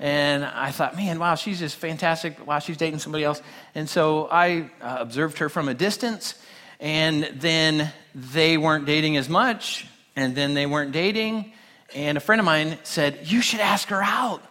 And 0.00 0.44
I 0.44 0.72
thought, 0.72 0.96
man, 0.96 1.18
wow, 1.18 1.36
she's 1.36 1.60
just 1.60 1.76
fantastic. 1.76 2.44
Wow, 2.46 2.58
she's 2.58 2.76
dating 2.76 2.98
somebody 2.98 3.24
else. 3.24 3.40
And 3.74 3.88
so 3.88 4.28
I 4.30 4.70
uh, 4.80 4.96
observed 4.98 5.38
her 5.38 5.48
from 5.48 5.68
a 5.68 5.74
distance. 5.74 6.34
And 6.80 7.24
then 7.34 7.92
they 8.14 8.58
weren't 8.58 8.86
dating 8.86 9.16
as 9.16 9.28
much. 9.28 9.86
And 10.16 10.34
then 10.34 10.54
they 10.54 10.66
weren't 10.66 10.92
dating. 10.92 11.52
And 11.94 12.18
a 12.18 12.20
friend 12.20 12.40
of 12.40 12.44
mine 12.44 12.78
said, 12.82 13.20
You 13.24 13.40
should 13.40 13.60
ask 13.60 13.88
her 13.88 14.02
out. 14.02 14.42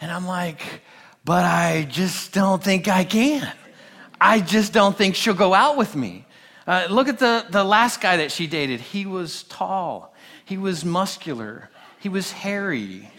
And 0.00 0.10
I'm 0.10 0.26
like, 0.26 0.62
But 1.24 1.44
I 1.44 1.86
just 1.88 2.32
don't 2.32 2.62
think 2.62 2.88
I 2.88 3.04
can. 3.04 3.52
I 4.20 4.40
just 4.40 4.72
don't 4.72 4.96
think 4.96 5.14
she'll 5.14 5.34
go 5.34 5.52
out 5.52 5.76
with 5.76 5.94
me. 5.94 6.24
Uh, 6.68 6.86
look 6.90 7.08
at 7.08 7.18
the, 7.18 7.46
the 7.48 7.64
last 7.64 7.98
guy 7.98 8.18
that 8.18 8.30
she 8.30 8.46
dated. 8.46 8.78
He 8.78 9.06
was 9.06 9.44
tall, 9.44 10.14
he 10.44 10.58
was 10.58 10.84
muscular, 10.84 11.70
he 11.98 12.10
was 12.10 12.30
hairy. 12.30 13.10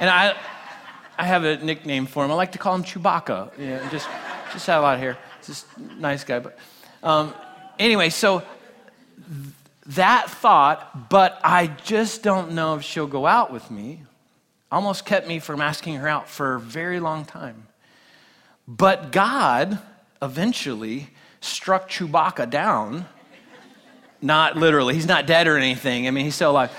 And 0.00 0.08
I, 0.08 0.34
I 1.18 1.24
have 1.24 1.44
a 1.44 1.58
nickname 1.58 2.06
for 2.06 2.24
him. 2.24 2.30
I 2.30 2.34
like 2.34 2.52
to 2.52 2.58
call 2.58 2.74
him 2.74 2.82
Chewbacca. 2.82 3.50
Yeah, 3.58 3.86
just, 3.90 4.08
just 4.54 4.66
had 4.66 4.78
a 4.78 4.80
lot 4.80 4.94
of 4.94 5.00
hair. 5.00 5.18
Just 5.44 5.66
nice 5.78 6.24
guy. 6.24 6.38
But 6.38 6.58
um, 7.02 7.34
anyway, 7.78 8.08
so 8.08 8.40
th- 8.40 8.48
that 9.88 10.30
thought, 10.30 11.10
but 11.10 11.38
I 11.44 11.66
just 11.66 12.22
don't 12.22 12.52
know 12.52 12.76
if 12.76 12.82
she'll 12.82 13.06
go 13.06 13.26
out 13.26 13.52
with 13.52 13.70
me, 13.70 14.02
almost 14.72 15.04
kept 15.04 15.28
me 15.28 15.40
from 15.40 15.60
asking 15.60 15.96
her 15.96 16.08
out 16.08 16.26
for 16.26 16.54
a 16.54 16.60
very 16.60 17.00
long 17.00 17.26
time. 17.26 17.66
But 18.66 19.12
God 19.12 19.78
eventually 20.22 21.10
struck 21.46 21.88
Chewbacca 21.88 22.48
down. 22.50 23.06
Not 24.22 24.56
literally, 24.56 24.94
he's 24.94 25.06
not 25.06 25.26
dead 25.26 25.46
or 25.46 25.56
anything. 25.56 26.06
I 26.06 26.10
mean, 26.10 26.24
he's 26.24 26.34
still 26.34 26.50
alive. 26.50 26.72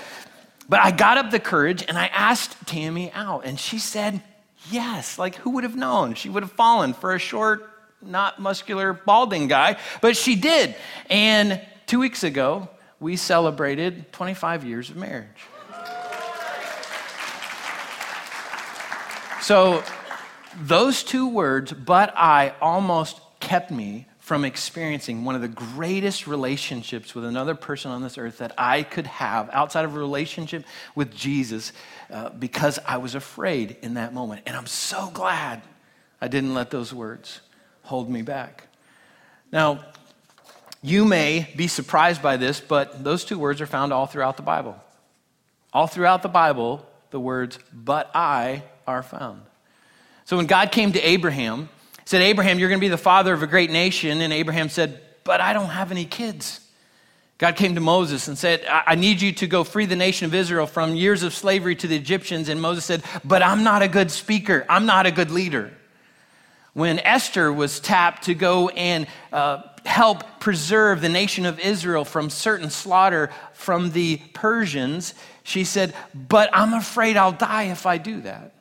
But 0.68 0.80
I 0.80 0.90
got 0.90 1.16
up 1.16 1.30
the 1.30 1.40
courage 1.40 1.84
and 1.86 1.96
I 1.96 2.06
asked 2.08 2.66
Tammy 2.66 3.10
out, 3.12 3.44
and 3.44 3.58
she 3.58 3.78
said 3.78 4.22
yes. 4.70 5.18
Like, 5.18 5.36
who 5.36 5.50
would 5.50 5.64
have 5.64 5.76
known? 5.76 6.14
She 6.14 6.28
would 6.28 6.42
have 6.42 6.52
fallen 6.52 6.92
for 6.92 7.14
a 7.14 7.18
short, 7.18 7.70
not 8.02 8.38
muscular, 8.38 8.92
balding 8.92 9.48
guy, 9.48 9.76
but 10.02 10.16
she 10.16 10.34
did. 10.34 10.74
And 11.08 11.60
two 11.86 12.00
weeks 12.00 12.22
ago, 12.22 12.68
we 13.00 13.16
celebrated 13.16 14.12
25 14.12 14.64
years 14.64 14.90
of 14.90 14.96
marriage. 14.96 15.28
So, 19.40 19.82
those 20.60 21.04
two 21.04 21.28
words, 21.28 21.72
but 21.72 22.12
I, 22.16 22.54
almost 22.60 23.20
kept 23.38 23.70
me 23.70 24.07
from 24.28 24.44
experiencing 24.44 25.24
one 25.24 25.34
of 25.34 25.40
the 25.40 25.48
greatest 25.48 26.26
relationships 26.26 27.14
with 27.14 27.24
another 27.24 27.54
person 27.54 27.90
on 27.90 28.02
this 28.02 28.18
earth 28.18 28.36
that 28.36 28.52
I 28.58 28.82
could 28.82 29.06
have 29.06 29.48
outside 29.54 29.86
of 29.86 29.96
a 29.96 29.98
relationship 29.98 30.66
with 30.94 31.16
Jesus 31.16 31.72
uh, 32.12 32.28
because 32.28 32.78
I 32.84 32.98
was 32.98 33.14
afraid 33.14 33.78
in 33.80 33.94
that 33.94 34.12
moment. 34.12 34.42
And 34.44 34.54
I'm 34.54 34.66
so 34.66 35.08
glad 35.14 35.62
I 36.20 36.28
didn't 36.28 36.52
let 36.52 36.70
those 36.70 36.92
words 36.92 37.40
hold 37.84 38.10
me 38.10 38.20
back. 38.20 38.66
Now, 39.50 39.82
you 40.82 41.06
may 41.06 41.50
be 41.56 41.66
surprised 41.66 42.20
by 42.20 42.36
this, 42.36 42.60
but 42.60 43.02
those 43.02 43.24
two 43.24 43.38
words 43.38 43.62
are 43.62 43.66
found 43.66 43.94
all 43.94 44.04
throughout 44.04 44.36
the 44.36 44.42
Bible. 44.42 44.78
All 45.72 45.86
throughout 45.86 46.20
the 46.20 46.28
Bible, 46.28 46.86
the 47.08 47.18
words, 47.18 47.58
but 47.72 48.10
I, 48.14 48.62
are 48.86 49.02
found. 49.02 49.40
So 50.26 50.36
when 50.36 50.44
God 50.44 50.70
came 50.70 50.92
to 50.92 51.00
Abraham, 51.00 51.70
said, 52.08 52.22
Abraham, 52.22 52.58
you're 52.58 52.70
going 52.70 52.80
to 52.80 52.84
be 52.84 52.88
the 52.88 52.96
father 52.96 53.34
of 53.34 53.42
a 53.42 53.46
great 53.46 53.70
nation. 53.70 54.22
And 54.22 54.32
Abraham 54.32 54.70
said, 54.70 54.98
But 55.24 55.42
I 55.42 55.52
don't 55.52 55.68
have 55.68 55.90
any 55.90 56.06
kids. 56.06 56.58
God 57.36 57.54
came 57.54 57.74
to 57.74 57.82
Moses 57.82 58.28
and 58.28 58.38
said, 58.38 58.64
I 58.66 58.94
need 58.94 59.20
you 59.20 59.30
to 59.32 59.46
go 59.46 59.62
free 59.62 59.84
the 59.84 59.94
nation 59.94 60.24
of 60.24 60.34
Israel 60.34 60.66
from 60.66 60.94
years 60.94 61.22
of 61.22 61.34
slavery 61.34 61.76
to 61.76 61.86
the 61.86 61.96
Egyptians. 61.96 62.48
And 62.48 62.62
Moses 62.62 62.86
said, 62.86 63.02
But 63.26 63.42
I'm 63.42 63.62
not 63.62 63.82
a 63.82 63.88
good 63.88 64.10
speaker. 64.10 64.64
I'm 64.70 64.86
not 64.86 65.04
a 65.04 65.10
good 65.10 65.30
leader. 65.30 65.70
When 66.72 66.98
Esther 67.00 67.52
was 67.52 67.78
tapped 67.78 68.22
to 68.22 68.34
go 68.34 68.70
and 68.70 69.06
uh, 69.30 69.64
help 69.84 70.40
preserve 70.40 71.02
the 71.02 71.10
nation 71.10 71.44
of 71.44 71.60
Israel 71.60 72.06
from 72.06 72.30
certain 72.30 72.70
slaughter 72.70 73.28
from 73.52 73.90
the 73.90 74.16
Persians, 74.32 75.12
she 75.42 75.62
said, 75.62 75.92
But 76.14 76.48
I'm 76.54 76.72
afraid 76.72 77.18
I'll 77.18 77.32
die 77.32 77.64
if 77.64 77.84
I 77.84 77.98
do 77.98 78.22
that. 78.22 78.54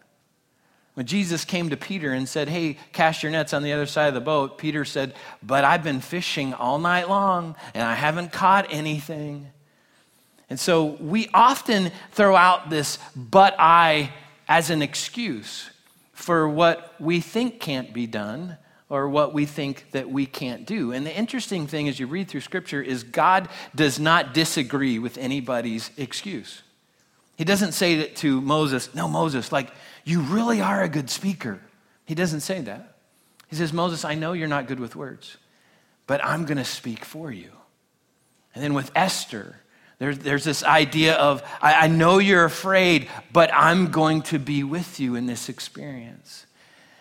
When 0.97 1.05
Jesus 1.05 1.45
came 1.45 1.69
to 1.69 1.77
Peter 1.77 2.11
and 2.11 2.27
said, 2.27 2.49
Hey, 2.49 2.79
cast 2.91 3.21
your 3.21 3.31
nets 3.31 3.53
on 3.53 3.61
the 3.61 3.71
other 3.71 3.85
side 3.85 4.07
of 4.07 4.15
the 4.15 4.19
boat, 4.19 4.57
Peter 4.57 4.83
said, 4.83 5.13
But 5.43 5.63
I've 5.63 5.83
been 5.83 6.01
fishing 6.01 6.55
all 6.55 6.79
night 6.79 7.07
long 7.07 7.55
and 7.75 7.83
I 7.83 7.93
haven't 7.93 8.31
caught 8.31 8.65
anything. 8.71 9.45
And 10.49 10.59
so 10.59 10.85
we 10.85 11.29
often 11.35 11.91
throw 12.13 12.35
out 12.35 12.71
this 12.71 12.97
but 13.15 13.55
I 13.59 14.11
as 14.47 14.71
an 14.71 14.81
excuse 14.81 15.69
for 16.13 16.49
what 16.49 16.95
we 16.99 17.19
think 17.19 17.59
can't 17.59 17.93
be 17.93 18.07
done 18.07 18.57
or 18.89 19.07
what 19.07 19.35
we 19.35 19.45
think 19.45 19.91
that 19.91 20.09
we 20.09 20.25
can't 20.25 20.65
do. 20.65 20.93
And 20.93 21.05
the 21.05 21.15
interesting 21.15 21.67
thing 21.67 21.87
as 21.87 21.99
you 21.99 22.07
read 22.07 22.27
through 22.27 22.41
scripture 22.41 22.81
is 22.81 23.03
God 23.03 23.49
does 23.75 23.99
not 23.99 24.33
disagree 24.33 24.97
with 24.97 25.19
anybody's 25.19 25.91
excuse. 25.95 26.63
He 27.37 27.43
doesn't 27.43 27.73
say 27.73 28.07
to 28.07 28.41
Moses, 28.41 28.95
no, 28.95 29.07
Moses, 29.07 29.51
like, 29.51 29.69
you 30.07 30.21
really 30.21 30.61
are 30.61 30.83
a 30.83 30.87
good 30.87 31.09
speaker. 31.09 31.59
He 32.05 32.15
doesn't 32.15 32.39
say 32.39 32.61
that. 32.61 32.95
He 33.49 33.57
says, 33.57 33.73
Moses, 33.73 34.05
I 34.05 34.15
know 34.15 34.31
you're 34.31 34.47
not 34.47 34.65
good 34.67 34.79
with 34.79 34.95
words, 34.95 35.35
but 36.05 36.23
I'm 36.23 36.45
going 36.45 36.57
to 36.57 36.63
speak 36.63 37.03
for 37.03 37.29
you. 37.29 37.51
And 38.55 38.63
then 38.63 38.73
with 38.73 38.89
Esther, 38.95 39.57
there's, 39.99 40.17
there's 40.19 40.45
this 40.45 40.63
idea 40.63 41.15
of, 41.15 41.43
I, 41.61 41.73
I 41.73 41.87
know 41.87 42.19
you're 42.19 42.45
afraid, 42.45 43.09
but 43.33 43.49
I'm 43.53 43.91
going 43.91 44.21
to 44.23 44.39
be 44.39 44.63
with 44.63 45.01
you 45.01 45.15
in 45.15 45.25
this 45.25 45.49
experience. 45.49 46.45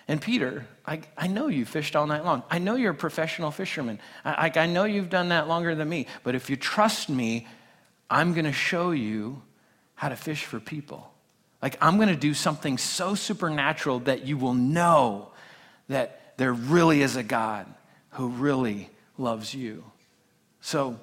And 0.08 0.20
Peter, 0.20 0.66
I, 0.84 1.02
I 1.16 1.28
know 1.28 1.46
you 1.46 1.64
fished 1.64 1.94
all 1.94 2.08
night 2.08 2.24
long. 2.24 2.42
I 2.50 2.58
know 2.58 2.74
you're 2.74 2.90
a 2.90 2.94
professional 2.94 3.52
fisherman. 3.52 4.00
I, 4.24 4.50
I, 4.52 4.60
I 4.62 4.66
know 4.66 4.82
you've 4.82 5.10
done 5.10 5.28
that 5.28 5.46
longer 5.46 5.76
than 5.76 5.88
me. 5.88 6.08
But 6.24 6.34
if 6.34 6.50
you 6.50 6.56
trust 6.56 7.08
me, 7.08 7.46
I'm 8.10 8.32
going 8.32 8.46
to 8.46 8.52
show 8.52 8.90
you 8.90 9.42
how 9.94 10.08
to 10.08 10.16
fish 10.16 10.44
for 10.44 10.58
people. 10.58 11.12
Like, 11.66 11.78
I'm 11.80 11.96
going 11.96 12.10
to 12.10 12.14
do 12.14 12.32
something 12.32 12.78
so 12.78 13.16
supernatural 13.16 13.98
that 13.98 14.24
you 14.24 14.38
will 14.38 14.54
know 14.54 15.32
that 15.88 16.34
there 16.36 16.52
really 16.52 17.02
is 17.02 17.16
a 17.16 17.24
God 17.24 17.66
who 18.10 18.28
really 18.28 18.88
loves 19.18 19.52
you. 19.52 19.82
So, 20.60 21.00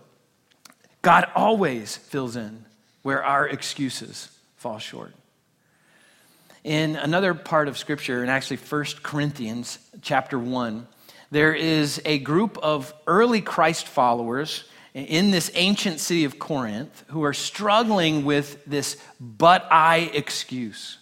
God 1.02 1.28
always 1.36 1.98
fills 1.98 2.38
in 2.38 2.64
where 3.02 3.22
our 3.22 3.46
excuses 3.46 4.30
fall 4.56 4.80
short. 4.80 5.14
In 6.64 6.96
another 6.96 7.34
part 7.34 7.68
of 7.68 7.78
Scripture, 7.78 8.24
in 8.24 8.30
actually 8.30 8.56
1 8.56 8.86
Corinthians 9.04 9.80
chapter 10.02 10.40
1, 10.40 10.88
there 11.30 11.54
is 11.54 12.02
a 12.06 12.20
group 12.20 12.58
of 12.60 12.94
early 13.06 13.42
Christ 13.42 13.86
followers 13.86 14.64
in 14.94 15.32
this 15.32 15.52
ancient 15.56 16.00
city 16.00 16.24
of 16.24 16.38
Corinth 16.40 17.04
who 17.08 17.24
are 17.24 17.34
struggling 17.34 18.26
with 18.26 18.64
this 18.66 18.98
but 19.20 19.66
I 19.72 20.12
excuse. 20.14 20.98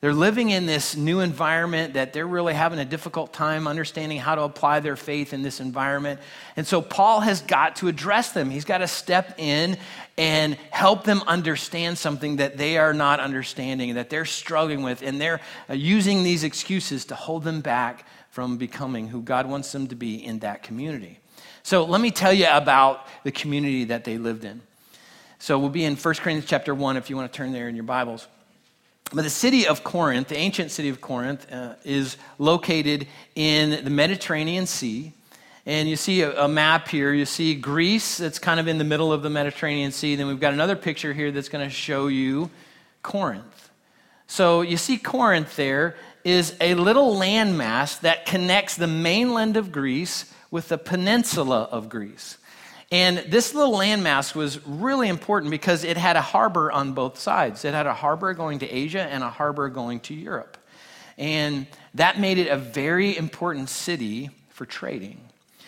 They're 0.00 0.14
living 0.14 0.50
in 0.50 0.66
this 0.66 0.94
new 0.96 1.18
environment 1.18 1.94
that 1.94 2.12
they're 2.12 2.26
really 2.26 2.54
having 2.54 2.78
a 2.78 2.84
difficult 2.84 3.32
time 3.32 3.66
understanding 3.66 4.18
how 4.18 4.36
to 4.36 4.42
apply 4.42 4.78
their 4.78 4.94
faith 4.94 5.32
in 5.32 5.42
this 5.42 5.58
environment. 5.58 6.20
And 6.56 6.64
so 6.64 6.80
Paul 6.80 7.18
has 7.20 7.42
got 7.42 7.76
to 7.76 7.88
address 7.88 8.30
them. 8.30 8.48
He's 8.48 8.64
got 8.64 8.78
to 8.78 8.86
step 8.86 9.34
in 9.38 9.76
and 10.16 10.54
help 10.70 11.02
them 11.02 11.22
understand 11.26 11.98
something 11.98 12.36
that 12.36 12.56
they 12.56 12.78
are 12.78 12.94
not 12.94 13.18
understanding, 13.18 13.94
that 13.94 14.08
they're 14.08 14.24
struggling 14.24 14.84
with, 14.84 15.02
and 15.02 15.20
they're 15.20 15.40
uh, 15.68 15.74
using 15.74 16.22
these 16.22 16.44
excuses 16.44 17.06
to 17.06 17.16
hold 17.16 17.42
them 17.42 17.60
back 17.60 18.06
from 18.30 18.56
becoming 18.56 19.08
who 19.08 19.20
God 19.20 19.48
wants 19.48 19.72
them 19.72 19.88
to 19.88 19.96
be 19.96 20.24
in 20.24 20.38
that 20.40 20.62
community. 20.62 21.18
So 21.68 21.84
let 21.84 22.00
me 22.00 22.10
tell 22.10 22.32
you 22.32 22.46
about 22.50 23.06
the 23.24 23.30
community 23.30 23.84
that 23.84 24.04
they 24.04 24.16
lived 24.16 24.46
in. 24.46 24.62
So 25.38 25.58
we'll 25.58 25.68
be 25.68 25.84
in 25.84 25.96
1 25.96 26.14
Corinthians 26.14 26.46
chapter 26.46 26.74
1 26.74 26.96
if 26.96 27.10
you 27.10 27.16
want 27.16 27.30
to 27.30 27.36
turn 27.36 27.52
there 27.52 27.68
in 27.68 27.74
your 27.76 27.84
Bibles. 27.84 28.26
But 29.12 29.24
the 29.24 29.28
city 29.28 29.66
of 29.66 29.84
Corinth, 29.84 30.28
the 30.28 30.38
ancient 30.38 30.70
city 30.70 30.88
of 30.88 31.02
Corinth, 31.02 31.46
uh, 31.52 31.74
is 31.84 32.16
located 32.38 33.06
in 33.34 33.84
the 33.84 33.90
Mediterranean 33.90 34.64
Sea. 34.64 35.12
And 35.66 35.90
you 35.90 35.96
see 35.96 36.22
a, 36.22 36.44
a, 36.44 36.48
map 36.48 36.88
here. 36.88 37.12
You 37.12 37.26
see 37.26 37.54
Greece, 37.54 38.16
that's 38.16 38.38
kind 38.38 38.58
of 38.58 38.66
in 38.66 38.78
the 38.78 38.84
middle 38.84 39.12
of 39.12 39.22
the 39.22 39.28
Mediterranean 39.28 39.92
Sea. 39.92 40.16
Then 40.16 40.26
we've 40.26 40.40
got 40.40 40.54
another 40.54 40.74
picture 40.74 41.12
here 41.12 41.30
that's 41.30 41.50
going 41.50 41.68
to 41.68 41.70
show 41.70 42.06
you 42.06 42.48
Corinth. 43.02 43.68
So 44.26 44.62
you 44.62 44.78
see 44.78 44.96
Corinth 44.96 45.54
there 45.56 45.96
is 46.24 46.56
a 46.62 46.72
little 46.76 47.14
landmass 47.14 48.00
that 48.00 48.24
connects 48.24 48.74
the 48.74 48.86
mainland 48.86 49.58
of 49.58 49.70
Greece 49.70 50.32
with 50.50 50.68
the 50.68 50.78
peninsula 50.78 51.68
of 51.70 51.88
Greece. 51.88 52.38
And 52.90 53.18
this 53.28 53.54
little 53.54 53.74
landmass 53.74 54.34
was 54.34 54.66
really 54.66 55.08
important 55.08 55.50
because 55.50 55.84
it 55.84 55.98
had 55.98 56.16
a 56.16 56.22
harbor 56.22 56.72
on 56.72 56.94
both 56.94 57.18
sides. 57.18 57.64
It 57.64 57.74
had 57.74 57.86
a 57.86 57.92
harbor 57.92 58.32
going 58.32 58.60
to 58.60 58.68
Asia 58.68 59.02
and 59.02 59.22
a 59.22 59.28
harbor 59.28 59.68
going 59.68 60.00
to 60.00 60.14
Europe. 60.14 60.56
And 61.18 61.66
that 61.94 62.18
made 62.18 62.38
it 62.38 62.48
a 62.48 62.56
very 62.56 63.16
important 63.16 63.68
city 63.68 64.30
for 64.50 64.64
trading. 64.64 65.20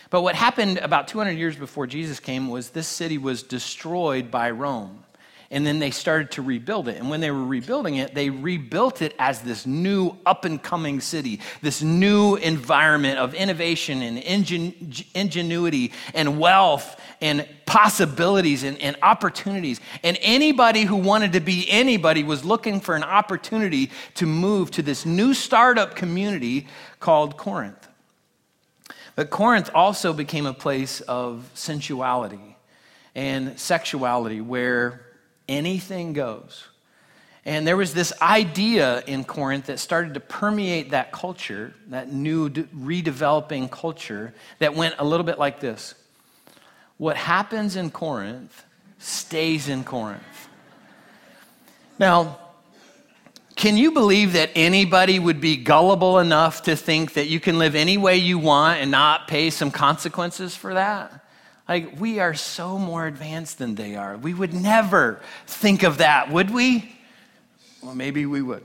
But 0.09 0.23
what 0.23 0.35
happened 0.35 0.79
about 0.79 1.09
200 1.09 1.33
years 1.33 1.57
before 1.57 1.87
Jesus 1.87 2.21
came 2.21 2.49
was 2.49 2.71
this 2.71 2.89
city 2.89 3.19
was 3.19 3.43
destroyed 3.43 4.31
by 4.31 4.51
Rome 4.51 5.05
and 5.53 5.67
then 5.67 5.81
they 5.81 5.91
started 5.91 6.31
to 6.33 6.43
rebuild 6.43 6.87
it. 6.87 6.97
And 6.97 7.11
when 7.11 7.21
they 7.21 7.33
were 7.33 7.45
rebuilding 7.45 7.97
it, 7.97 8.15
they 8.15 8.31
rebuilt 8.31 9.03
it 9.03 9.17
as 9.19 9.43
this 9.43 9.67
new 9.67 10.17
up 10.25 10.45
and 10.45 10.63
coming 10.63 11.01
city, 11.01 11.41
this 11.61 11.83
new 11.83 12.37
environment 12.37 13.19
of 13.19 13.35
innovation 13.35 14.01
and 14.01 14.19
ingen- 14.19 14.93
ingenuity 15.13 15.93
and 16.15 16.39
wealth 16.39 17.01
and 17.21 17.47
possibilities 17.67 18.63
and, 18.63 18.81
and 18.81 18.97
opportunities. 19.03 19.81
And 20.05 20.17
anybody 20.21 20.83
who 20.83 20.97
wanted 20.97 21.33
to 21.33 21.41
be 21.41 21.69
anybody 21.69 22.23
was 22.23 22.45
looking 22.45 22.81
for 22.81 22.95
an 22.95 23.03
opportunity 23.03 23.91
to 24.15 24.27
move 24.27 24.71
to 24.73 24.83
this 24.83 25.05
new 25.05 25.35
startup 25.35 25.97
community 25.97 26.69
called 27.01 27.37
Corinth. 27.37 27.89
But 29.17 29.31
Corinth 29.31 29.69
also 29.75 30.13
became 30.13 30.47
a 30.47 30.55
place 30.55 31.01
of 31.01 31.51
sensuality 31.55 32.57
and 33.17 33.59
sexuality 33.59 34.41
where 34.41 35.10
anything 35.51 36.15
goes. 36.15 36.67
And 37.45 37.67
there 37.67 37.77
was 37.77 37.95
this 37.95 38.13
idea 38.21 39.03
in 39.07 39.25
Corinth 39.25 39.67
that 39.67 39.79
started 39.79 40.15
to 40.15 40.21
permeate 40.21 40.91
that 40.91 41.11
culture, 41.11 41.75
that 41.89 42.13
new 42.13 42.51
redeveloping 42.51 43.71
culture, 43.71 44.35
that 44.59 44.75
went 44.75 44.95
a 44.99 45.05
little 45.05 45.25
bit 45.25 45.39
like 45.39 45.61
this 45.61 45.95
What 46.97 47.17
happens 47.17 47.77
in 47.77 47.91
Corinth 47.91 48.65
stays 48.99 49.69
in 49.69 49.85
Corinth. 49.85 50.49
Now, 51.99 52.39
can 53.57 53.77
you 53.77 53.93
believe 53.93 54.33
that 54.35 54.51
anybody 54.55 55.19
would 55.19 55.41
be 55.41 55.57
gullible 55.57 56.19
enough 56.19 56.63
to 56.63 56.77
think 56.77 57.15
that 57.15 57.29
you 57.29 57.41
can 57.41 57.59
live 57.59 57.75
any 57.75 57.99
way 57.99 58.17
you 58.17 58.39
want 58.39 58.81
and 58.81 58.91
not 58.91 59.29
pay 59.29 59.51
some 59.51 59.71
consequences 59.71 60.57
for 60.57 60.75
that? 60.75 61.13
Like, 61.71 62.01
we 62.01 62.19
are 62.19 62.35
so 62.35 62.79
more 62.79 63.07
advanced 63.07 63.59
than 63.59 63.77
they 63.77 63.95
are. 63.95 64.17
We 64.17 64.35
would 64.35 64.53
never 64.53 65.21
think 65.47 65.85
of 65.85 65.99
that, 65.99 66.29
would 66.29 66.51
we? 66.51 66.93
Well, 67.81 67.95
maybe 67.95 68.27
we 68.27 68.43
would. 68.43 68.65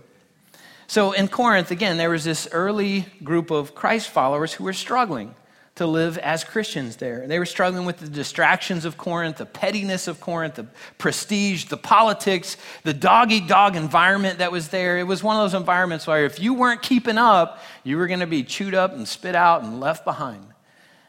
So 0.87 1.11
in 1.11 1.27
Corinth, 1.27 1.69
again, 1.69 1.97
there 1.97 2.09
was 2.09 2.23
this 2.23 2.47
early 2.51 3.05
group 3.23 3.51
of 3.51 3.75
Christ 3.75 4.09
followers 4.09 4.53
who 4.53 4.63
were 4.63 4.73
struggling 4.73 5.35
to 5.75 5.85
live 5.85 6.17
as 6.17 6.43
Christians 6.43 6.95
there. 6.95 7.27
They 7.27 7.37
were 7.37 7.45
struggling 7.45 7.85
with 7.85 7.99
the 7.99 8.09
distractions 8.09 8.85
of 8.85 8.97
Corinth, 8.97 9.37
the 9.37 9.45
pettiness 9.45 10.07
of 10.07 10.19
Corinth, 10.19 10.55
the 10.55 10.65
prestige, 10.97 11.65
the 11.65 11.77
politics, 11.77 12.57
the 12.81 12.93
dog 12.93 13.31
eat 13.31 13.47
dog 13.47 13.75
environment 13.75 14.39
that 14.39 14.51
was 14.51 14.69
there. 14.69 14.97
It 14.97 15.03
was 15.03 15.21
one 15.21 15.35
of 15.35 15.43
those 15.43 15.59
environments 15.59 16.07
where 16.07 16.25
if 16.25 16.39
you 16.39 16.55
weren't 16.55 16.81
keeping 16.81 17.19
up, 17.19 17.59
you 17.83 17.97
were 17.97 18.07
going 18.07 18.21
to 18.21 18.25
be 18.25 18.43
chewed 18.43 18.73
up 18.73 18.93
and 18.93 19.07
spit 19.07 19.35
out 19.35 19.61
and 19.61 19.79
left 19.79 20.05
behind. 20.05 20.54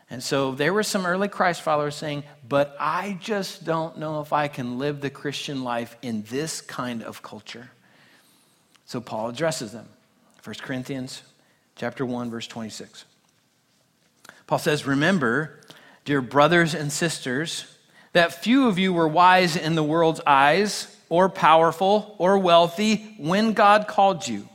And 0.08 0.22
so 0.22 0.52
there 0.52 0.72
were 0.72 0.84
some 0.84 1.04
early 1.04 1.28
Christ 1.28 1.62
followers 1.62 1.96
saying, 1.96 2.22
But 2.48 2.76
I 2.78 3.18
just 3.20 3.64
don't 3.64 3.98
know 3.98 4.20
if 4.20 4.32
I 4.32 4.48
can 4.48 4.78
live 4.78 5.00
the 5.00 5.10
Christian 5.10 5.64
life 5.64 5.96
in 6.00 6.22
this 6.28 6.60
kind 6.60 7.02
of 7.02 7.22
culture. 7.22 7.70
So 8.86 9.00
Paul 9.00 9.30
addresses 9.30 9.72
them. 9.72 9.88
1 10.44 10.54
Corinthians 10.62 11.22
chapter 11.74 12.06
1 12.06 12.30
verse 12.30 12.46
26. 12.46 13.04
Paul 14.46 14.60
says, 14.60 14.86
"Remember, 14.86 15.60
dear 16.04 16.20
brothers 16.20 16.72
and 16.72 16.92
sisters, 16.92 17.64
that 18.12 18.44
few 18.44 18.68
of 18.68 18.78
you 18.78 18.92
were 18.92 19.08
wise 19.08 19.56
in 19.56 19.74
the 19.74 19.82
world's 19.82 20.20
eyes 20.24 20.86
or 21.08 21.28
powerful 21.28 22.14
or 22.18 22.38
wealthy 22.38 23.16
when 23.18 23.54
God 23.54 23.88
called 23.88 24.28
you." 24.28 24.48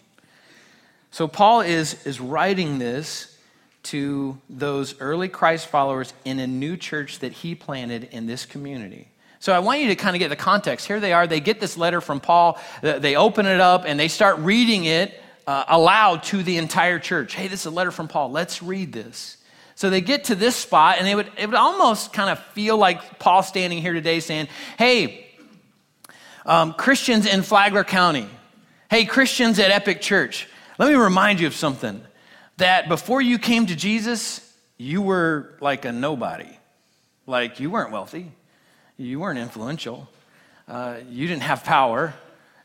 So 1.12 1.28
Paul 1.28 1.60
is 1.60 2.06
is 2.06 2.22
writing 2.22 2.80
this 2.80 3.31
to 3.84 4.40
those 4.50 5.00
early 5.00 5.28
Christ 5.28 5.68
followers 5.68 6.14
in 6.26 6.40
a 6.40 6.48
new 6.48 6.78
church 6.78 7.20
that 7.20 7.32
he 7.32 7.56
planted 7.56 8.10
in 8.12 8.28
this 8.28 8.46
community. 8.46 9.08
So 9.40 9.54
I 9.54 9.60
want 9.60 9.82
you 9.82 9.88
to 9.88 9.96
kind 9.96 10.16
of 10.16 10.20
get 10.20 10.30
the 10.30 10.36
context. 10.36 10.86
Here 10.86 11.00
they 11.00 11.14
are, 11.14 11.26
they 11.26 11.40
get 11.40 11.60
this 11.60 11.76
letter 11.76 12.00
from 12.00 12.20
Paul, 12.20 12.60
they 12.82 13.16
open 13.16 13.48
it 13.48 13.60
up, 13.60 13.86
and 13.86 14.00
they 14.00 14.08
start 14.08 14.38
reading 14.40 14.86
it 14.86 15.20
uh, 15.48 15.66
aloud 15.68 16.24
to 16.24 16.44
the 16.44 16.58
entire 16.58 17.00
church. 17.00 17.34
Hey, 17.34 17.48
this 17.48 17.62
is 17.62 17.66
a 17.66 17.72
letter 17.72 17.92
from 17.92 18.08
Paul. 18.08 18.32
Let's 18.32 18.62
read 18.62 18.94
this. 18.94 19.38
So 19.74 19.90
they 19.90 20.02
get 20.02 20.26
to 20.26 20.36
this 20.36 20.56
spot, 20.56 20.98
and 21.00 21.08
it 21.08 21.16
would, 21.16 21.32
it 21.38 21.48
would 21.48 21.56
almost 21.56 22.14
kind 22.14 22.30
of 22.30 22.38
feel 22.54 22.78
like 22.78 23.18
Paul 23.18 23.42
standing 23.42 23.82
here 23.82 23.94
today 23.94 24.20
saying, 24.20 24.48
Hey, 24.78 25.28
um, 26.46 26.74
Christians 26.74 27.26
in 27.26 27.42
Flagler 27.42 27.84
County, 27.84 28.28
hey, 28.92 29.06
Christians 29.06 29.58
at 29.58 29.72
Epic 29.72 30.02
Church, 30.02 30.48
let 30.78 30.90
me 30.90 30.96
remind 30.96 31.40
you 31.40 31.48
of 31.48 31.56
something 31.56 32.04
that 32.62 32.90
before 32.90 33.22
you 33.22 33.38
came 33.38 33.66
to 33.68 33.76
Jesus, 33.76 34.42
you 34.78 35.02
were 35.02 35.56
like 35.62 35.86
a 35.86 35.92
nobody. 35.92 36.50
Like 37.28 37.60
you 37.60 37.70
weren't 37.70 37.92
wealthy, 37.92 38.32
you 38.98 39.20
weren't 39.20 39.40
influential, 39.40 40.08
uh, 40.68 40.98
you 41.10 41.28
didn't 41.28 41.44
have 41.44 41.64
power. 41.64 42.14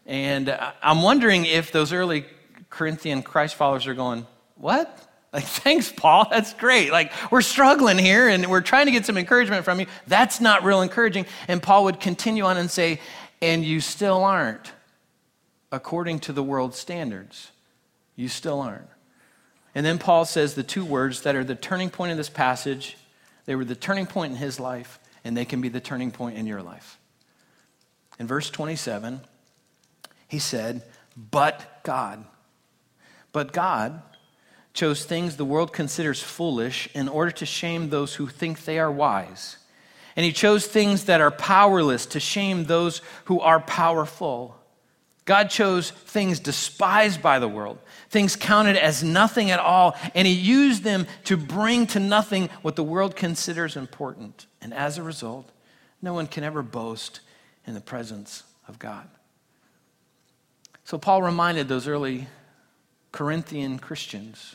And 0.06 0.56
I'm 0.82 1.02
wondering 1.02 1.44
if 1.46 1.72
those 1.72 1.92
early 1.92 2.24
Corinthian 2.70 3.22
Christ 3.22 3.54
followers 3.54 3.86
are 3.86 3.94
going, 3.94 4.26
What? 4.56 5.02
Like, 5.32 5.44
thanks, 5.64 5.92
Paul. 5.92 6.28
That's 6.30 6.54
great. 6.54 6.90
Like, 6.92 7.12
we're 7.30 7.42
struggling 7.42 7.98
here 7.98 8.28
and 8.28 8.46
we're 8.46 8.60
trying 8.62 8.86
to 8.86 8.92
get 8.92 9.04
some 9.04 9.18
encouragement 9.18 9.64
from 9.64 9.80
you. 9.80 9.86
That's 10.06 10.40
not 10.40 10.64
real 10.64 10.80
encouraging. 10.82 11.26
And 11.48 11.62
Paul 11.62 11.84
would 11.84 12.00
continue 12.00 12.44
on 12.44 12.56
and 12.56 12.70
say, 12.70 13.00
And 13.42 13.64
you 13.64 13.80
still 13.80 14.24
aren't. 14.24 14.72
according 15.72 16.20
to 16.20 16.32
the 16.32 16.42
world's 16.42 16.78
standards. 16.78 17.50
You 18.14 18.28
still 18.28 18.60
aren't. 18.60 18.88
And 19.76 19.84
then 19.84 19.98
Paul 19.98 20.24
says 20.24 20.54
the 20.54 20.62
two 20.62 20.86
words 20.86 21.20
that 21.20 21.36
are 21.36 21.44
the 21.44 21.54
turning 21.54 21.90
point 21.90 22.10
of 22.10 22.16
this 22.16 22.30
passage. 22.30 22.96
They 23.44 23.54
were 23.54 23.64
the 23.66 23.76
turning 23.76 24.06
point 24.06 24.32
in 24.32 24.38
his 24.38 24.58
life, 24.58 24.98
and 25.22 25.36
they 25.36 25.44
can 25.44 25.60
be 25.60 25.68
the 25.68 25.80
turning 25.82 26.10
point 26.10 26.38
in 26.38 26.46
your 26.46 26.62
life. 26.62 26.98
In 28.18 28.26
verse 28.26 28.48
27, 28.48 29.20
he 30.28 30.38
said, 30.38 30.82
But 31.14 31.82
God. 31.84 32.24
But 33.32 33.52
God 33.52 34.00
chose 34.72 35.04
things 35.04 35.36
the 35.36 35.44
world 35.44 35.74
considers 35.74 36.22
foolish 36.22 36.88
in 36.94 37.06
order 37.06 37.32
to 37.32 37.44
shame 37.44 37.90
those 37.90 38.14
who 38.14 38.28
think 38.28 38.64
they 38.64 38.78
are 38.78 38.90
wise. 38.90 39.58
And 40.16 40.24
he 40.24 40.32
chose 40.32 40.66
things 40.66 41.04
that 41.04 41.20
are 41.20 41.30
powerless 41.30 42.06
to 42.06 42.18
shame 42.18 42.64
those 42.64 43.02
who 43.26 43.40
are 43.40 43.60
powerful. 43.60 44.56
God 45.26 45.50
chose 45.50 45.90
things 45.90 46.38
despised 46.38 47.20
by 47.20 47.40
the 47.40 47.48
world, 47.48 47.78
things 48.08 48.36
counted 48.36 48.76
as 48.76 49.02
nothing 49.02 49.50
at 49.50 49.58
all, 49.58 49.96
and 50.14 50.26
he 50.26 50.32
used 50.32 50.84
them 50.84 51.06
to 51.24 51.36
bring 51.36 51.88
to 51.88 52.00
nothing 52.00 52.48
what 52.62 52.76
the 52.76 52.84
world 52.84 53.16
considers 53.16 53.76
important. 53.76 54.46
And 54.62 54.72
as 54.72 54.98
a 54.98 55.02
result, 55.02 55.50
no 56.00 56.14
one 56.14 56.28
can 56.28 56.44
ever 56.44 56.62
boast 56.62 57.20
in 57.66 57.74
the 57.74 57.80
presence 57.80 58.44
of 58.68 58.78
God. 58.78 59.08
So 60.84 60.96
Paul 60.96 61.22
reminded 61.22 61.66
those 61.66 61.88
early 61.88 62.28
Corinthian 63.10 63.80
Christians, 63.80 64.54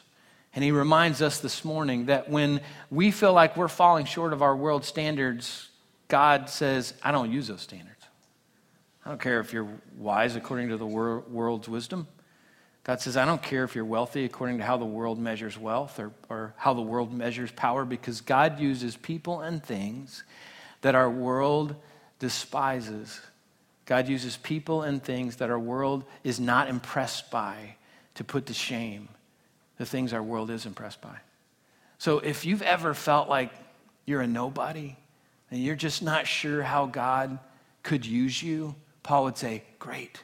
and 0.56 0.64
he 0.64 0.72
reminds 0.72 1.22
us 1.22 1.40
this 1.40 1.66
morning 1.66 2.06
that 2.06 2.30
when 2.30 2.62
we 2.90 3.12
feel 3.12 3.34
like 3.34 3.58
we're 3.58 3.68
falling 3.68 4.06
short 4.06 4.32
of 4.32 4.42
our 4.42 4.56
world 4.56 4.86
standards, 4.86 5.68
God 6.08 6.50
says, 6.50 6.94
I 7.04 7.12
don't 7.12 7.32
use 7.32 7.48
those 7.48 7.62
standards. 7.62 8.01
I 9.06 9.10
don't 9.10 9.22
care 9.22 9.40
if 9.40 9.52
you're 9.52 9.68
wise 9.98 10.36
according 10.36 10.70
to 10.70 10.78
the 10.78 10.86
wor- 10.86 11.22
world's 11.22 11.68
wisdom. 11.68 12.08
God 12.84 13.00
says, 13.00 13.16
I 13.16 13.26
don't 13.26 13.42
care 13.42 13.64
if 13.64 13.76
you're 13.76 13.86
wealthy 13.86 14.26
according 14.26 14.58
to 14.58 14.64
how 14.64 14.78
the 14.78 14.86
world 14.86 15.20
measures 15.20 15.58
wealth 15.58 16.00
or, 16.00 16.12
or 16.30 16.54
how 16.58 16.74
the 16.74 16.82
world 16.82 17.14
measures 17.14 17.52
power, 17.52 17.86
because 17.86 18.22
God 18.22 18.60
uses 18.60 18.98
people 18.98 19.42
and 19.42 19.64
things 19.64 20.24
that 20.82 20.96
our 20.96 21.10
world 21.10 21.76
despises. 22.20 23.22
God 23.86 24.08
uses 24.08 24.38
people 24.38 24.82
and 24.82 25.04
things 25.04 25.38
that 25.38 25.50
our 25.50 25.60
world 25.60 26.04
is 26.24 26.40
not 26.40 26.70
impressed 26.70 27.30
by 27.30 27.76
to 28.16 28.24
put 28.24 28.48
to 28.48 28.54
shame 28.54 29.10
the 29.78 29.86
things 29.86 30.14
our 30.14 30.24
world 30.24 30.50
is 30.50 30.66
impressed 30.66 31.02
by. 31.02 31.18
So 31.98 32.20
if 32.20 32.46
you've 32.46 32.62
ever 32.62 32.94
felt 32.94 33.30
like 33.30 33.52
you're 34.06 34.22
a 34.22 34.28
nobody 34.28 34.96
and 35.50 35.60
you're 35.60 35.76
just 35.76 36.02
not 36.02 36.26
sure 36.26 36.64
how 36.64 36.88
God 36.88 37.38
could 37.84 38.06
use 38.06 38.42
you, 38.42 38.76
Paul 39.04 39.26
would 39.26 39.38
say, 39.38 39.64
Great, 39.80 40.24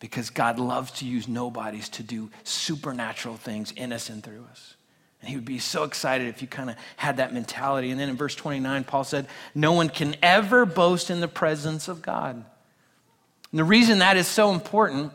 because 0.00 0.30
God 0.30 0.58
loves 0.58 0.90
to 0.92 1.06
use 1.06 1.28
nobodies 1.28 1.88
to 1.90 2.02
do 2.02 2.30
supernatural 2.44 3.36
things 3.36 3.72
in 3.72 3.92
us 3.92 4.08
and 4.08 4.22
through 4.22 4.46
us. 4.50 4.74
And 5.20 5.28
he 5.28 5.36
would 5.36 5.44
be 5.44 5.58
so 5.58 5.82
excited 5.82 6.28
if 6.28 6.42
you 6.42 6.48
kind 6.48 6.70
of 6.70 6.76
had 6.96 7.16
that 7.16 7.34
mentality. 7.34 7.90
And 7.90 7.98
then 7.98 8.08
in 8.08 8.16
verse 8.16 8.34
29, 8.34 8.84
Paul 8.84 9.04
said, 9.04 9.26
No 9.54 9.72
one 9.72 9.88
can 9.88 10.14
ever 10.22 10.64
boast 10.64 11.10
in 11.10 11.20
the 11.20 11.28
presence 11.28 11.88
of 11.88 12.02
God. 12.02 12.36
And 13.50 13.58
the 13.58 13.64
reason 13.64 13.98
that 13.98 14.16
is 14.16 14.26
so 14.26 14.52
important 14.52 15.12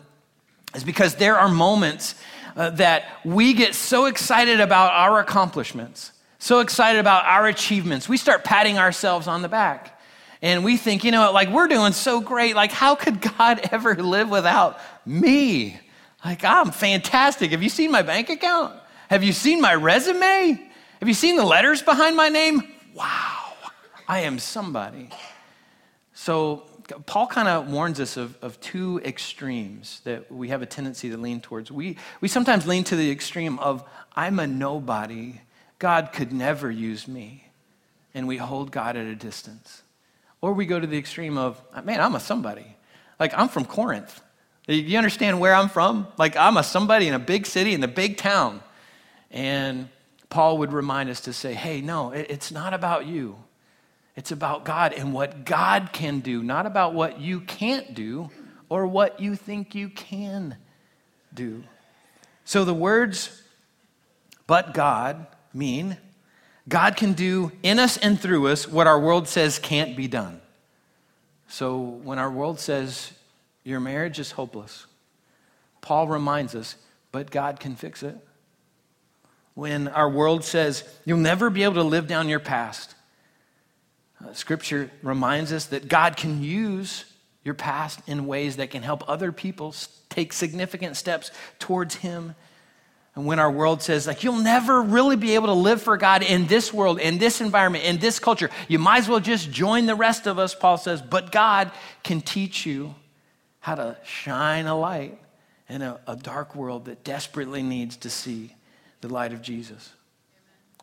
is 0.75 0.83
because 0.83 1.15
there 1.15 1.37
are 1.37 1.49
moments 1.49 2.15
uh, 2.55 2.71
that 2.71 3.05
we 3.23 3.53
get 3.53 3.75
so 3.75 4.05
excited 4.05 4.59
about 4.59 4.91
our 4.91 5.19
accomplishments, 5.19 6.11
so 6.39 6.59
excited 6.59 6.99
about 6.99 7.25
our 7.25 7.47
achievements, 7.47 8.09
we 8.09 8.17
start 8.17 8.43
patting 8.43 8.77
ourselves 8.77 9.27
on 9.27 9.41
the 9.41 9.47
back 9.47 9.92
and 10.43 10.65
we 10.65 10.75
think, 10.75 11.05
you 11.05 11.11
know, 11.11 11.21
what, 11.21 11.33
like 11.33 11.49
we're 11.49 11.69
doing 11.69 11.93
so 11.93 12.19
great. 12.19 12.53
Like, 12.53 12.73
how 12.73 12.95
could 12.95 13.21
God 13.21 13.61
ever 13.71 13.95
live 13.95 14.29
without 14.29 14.77
me? 15.05 15.79
Like, 16.23 16.43
I'm 16.43 16.71
fantastic. 16.71 17.51
Have 17.51 17.63
you 17.63 17.69
seen 17.69 17.91
my 17.91 18.01
bank 18.01 18.29
account? 18.29 18.75
Have 19.09 19.23
you 19.23 19.31
seen 19.31 19.61
my 19.61 19.73
resume? 19.73 20.69
Have 20.99 21.07
you 21.07 21.13
seen 21.13 21.37
the 21.37 21.45
letters 21.45 21.81
behind 21.81 22.17
my 22.17 22.27
name? 22.27 22.61
Wow, 22.93 23.53
I 24.05 24.19
am 24.21 24.37
somebody. 24.37 25.09
So, 26.13 26.63
Paul 27.05 27.27
kind 27.27 27.47
of 27.47 27.71
warns 27.71 28.01
us 28.01 28.17
of, 28.17 28.37
of 28.41 28.59
two 28.59 28.99
extremes 29.05 30.01
that 30.03 30.29
we 30.29 30.49
have 30.49 30.61
a 30.61 30.65
tendency 30.65 31.09
to 31.09 31.17
lean 31.17 31.39
towards. 31.39 31.71
We, 31.71 31.97
we 32.19 32.27
sometimes 32.27 32.67
lean 32.67 32.83
to 32.85 32.97
the 32.97 33.09
extreme 33.09 33.59
of, 33.59 33.87
I'm 34.13 34.39
a 34.39 34.47
nobody. 34.47 35.39
God 35.79 36.11
could 36.11 36.33
never 36.33 36.69
use 36.69 37.07
me. 37.07 37.47
And 38.13 38.27
we 38.27 38.37
hold 38.37 38.71
God 38.71 38.97
at 38.97 39.05
a 39.05 39.15
distance. 39.15 39.82
Or 40.43 40.51
we 40.51 40.65
go 40.65 40.77
to 40.77 40.85
the 40.85 40.97
extreme 40.97 41.37
of, 41.37 41.61
uh, 41.73 41.81
man, 41.83 42.01
I'm 42.01 42.15
a 42.15 42.19
somebody. 42.19 42.75
Like, 43.17 43.33
I'm 43.33 43.47
from 43.47 43.63
Corinth. 43.63 44.21
You 44.67 44.97
understand 44.97 45.39
where 45.39 45.55
I'm 45.55 45.69
from? 45.69 46.05
Like, 46.17 46.35
I'm 46.35 46.57
a 46.57 46.63
somebody 46.63 47.07
in 47.07 47.13
a 47.13 47.19
big 47.19 47.45
city, 47.45 47.73
in 47.73 47.81
a 47.81 47.87
big 47.87 48.17
town. 48.17 48.61
And 49.31 49.87
Paul 50.27 50.57
would 50.57 50.73
remind 50.73 51.09
us 51.09 51.21
to 51.21 51.31
say, 51.31 51.53
hey, 51.53 51.79
no, 51.79 52.11
it's 52.11 52.51
not 52.51 52.73
about 52.73 53.05
you. 53.05 53.37
It's 54.17 54.33
about 54.33 54.65
God 54.65 54.91
and 54.91 55.13
what 55.13 55.45
God 55.45 55.91
can 55.93 56.19
do, 56.19 56.43
not 56.43 56.65
about 56.65 56.93
what 56.93 57.21
you 57.21 57.39
can't 57.39 57.93
do 57.93 58.29
or 58.67 58.85
what 58.85 59.21
you 59.21 59.37
think 59.37 59.73
you 59.73 59.87
can 59.87 60.57
do. 61.33 61.63
So 62.43 62.65
the 62.65 62.73
words, 62.73 63.41
but 64.45 64.73
God, 64.73 65.25
mean 65.53 65.95
God 66.67 66.95
can 66.95 67.13
do 67.13 67.51
in 67.61 67.79
us 67.79 67.97
and 67.97 68.19
through 68.19 68.47
us 68.47 68.67
what 68.67 68.87
our 68.87 68.99
world 68.99 69.27
says 69.27 69.59
can't 69.59 69.97
be 69.97 70.07
done. 70.07 70.39
So 71.47 71.77
when 71.77 72.19
our 72.19 72.31
world 72.31 72.59
says 72.59 73.11
your 73.63 73.79
marriage 73.79 74.19
is 74.19 74.31
hopeless, 74.31 74.85
Paul 75.81 76.07
reminds 76.07 76.55
us, 76.55 76.75
but 77.11 77.29
God 77.29 77.59
can 77.59 77.75
fix 77.75 78.01
it. 78.01 78.17
When 79.53 79.87
our 79.89 80.09
world 80.09 80.43
says 80.43 80.83
you'll 81.05 81.17
never 81.17 81.49
be 81.49 81.63
able 81.63 81.75
to 81.75 81.83
live 81.83 82.07
down 82.07 82.29
your 82.29 82.39
past, 82.39 82.95
uh, 84.23 84.33
Scripture 84.33 84.89
reminds 85.01 85.51
us 85.51 85.65
that 85.67 85.89
God 85.89 86.15
can 86.15 86.41
use 86.41 87.05
your 87.43 87.53
past 87.53 87.99
in 88.07 88.25
ways 88.25 88.55
that 88.55 88.71
can 88.71 88.81
help 88.81 89.07
other 89.07 89.31
people 89.31 89.75
take 90.09 90.31
significant 90.31 90.95
steps 90.95 91.29
towards 91.59 91.95
Him 91.95 92.35
and 93.15 93.25
when 93.25 93.37
our 93.37 93.51
world 93.51 93.83
says, 93.83 94.07
like, 94.07 94.23
you'll 94.23 94.37
never 94.37 94.81
really 94.81 95.15
be 95.15 95.35
able 95.35 95.47
to 95.47 95.53
live 95.53 95.81
for 95.81 95.97
God 95.97 96.23
in 96.23 96.47
this 96.47 96.73
world, 96.73 96.99
in 96.99 97.19
this 97.19 97.41
environment, 97.41 97.85
in 97.85 97.99
this 97.99 98.17
culture, 98.17 98.49
you 98.67 98.79
might 98.79 98.99
as 98.99 99.09
well 99.09 99.19
just 99.19 99.51
join 99.51 99.85
the 99.85 99.93
rest 99.93 100.25
of 100.25 100.39
us, 100.39 100.55
Paul 100.55 100.77
says. 100.77 100.99
But 101.01 101.31
God 101.31 101.71
can 102.03 102.21
teach 102.21 102.65
you 102.65 102.95
how 103.59 103.75
to 103.75 103.97
shine 104.03 104.65
a 104.65 104.77
light 104.77 105.19
in 105.69 105.83
a, 105.83 105.99
a 106.07 106.15
dark 106.15 106.55
world 106.55 106.85
that 106.85 107.03
desperately 107.03 107.61
needs 107.61 107.97
to 107.97 108.09
see 108.09 108.55
the 109.01 109.09
light 109.09 109.31
of 109.31 109.43
Jesus. 109.43 109.91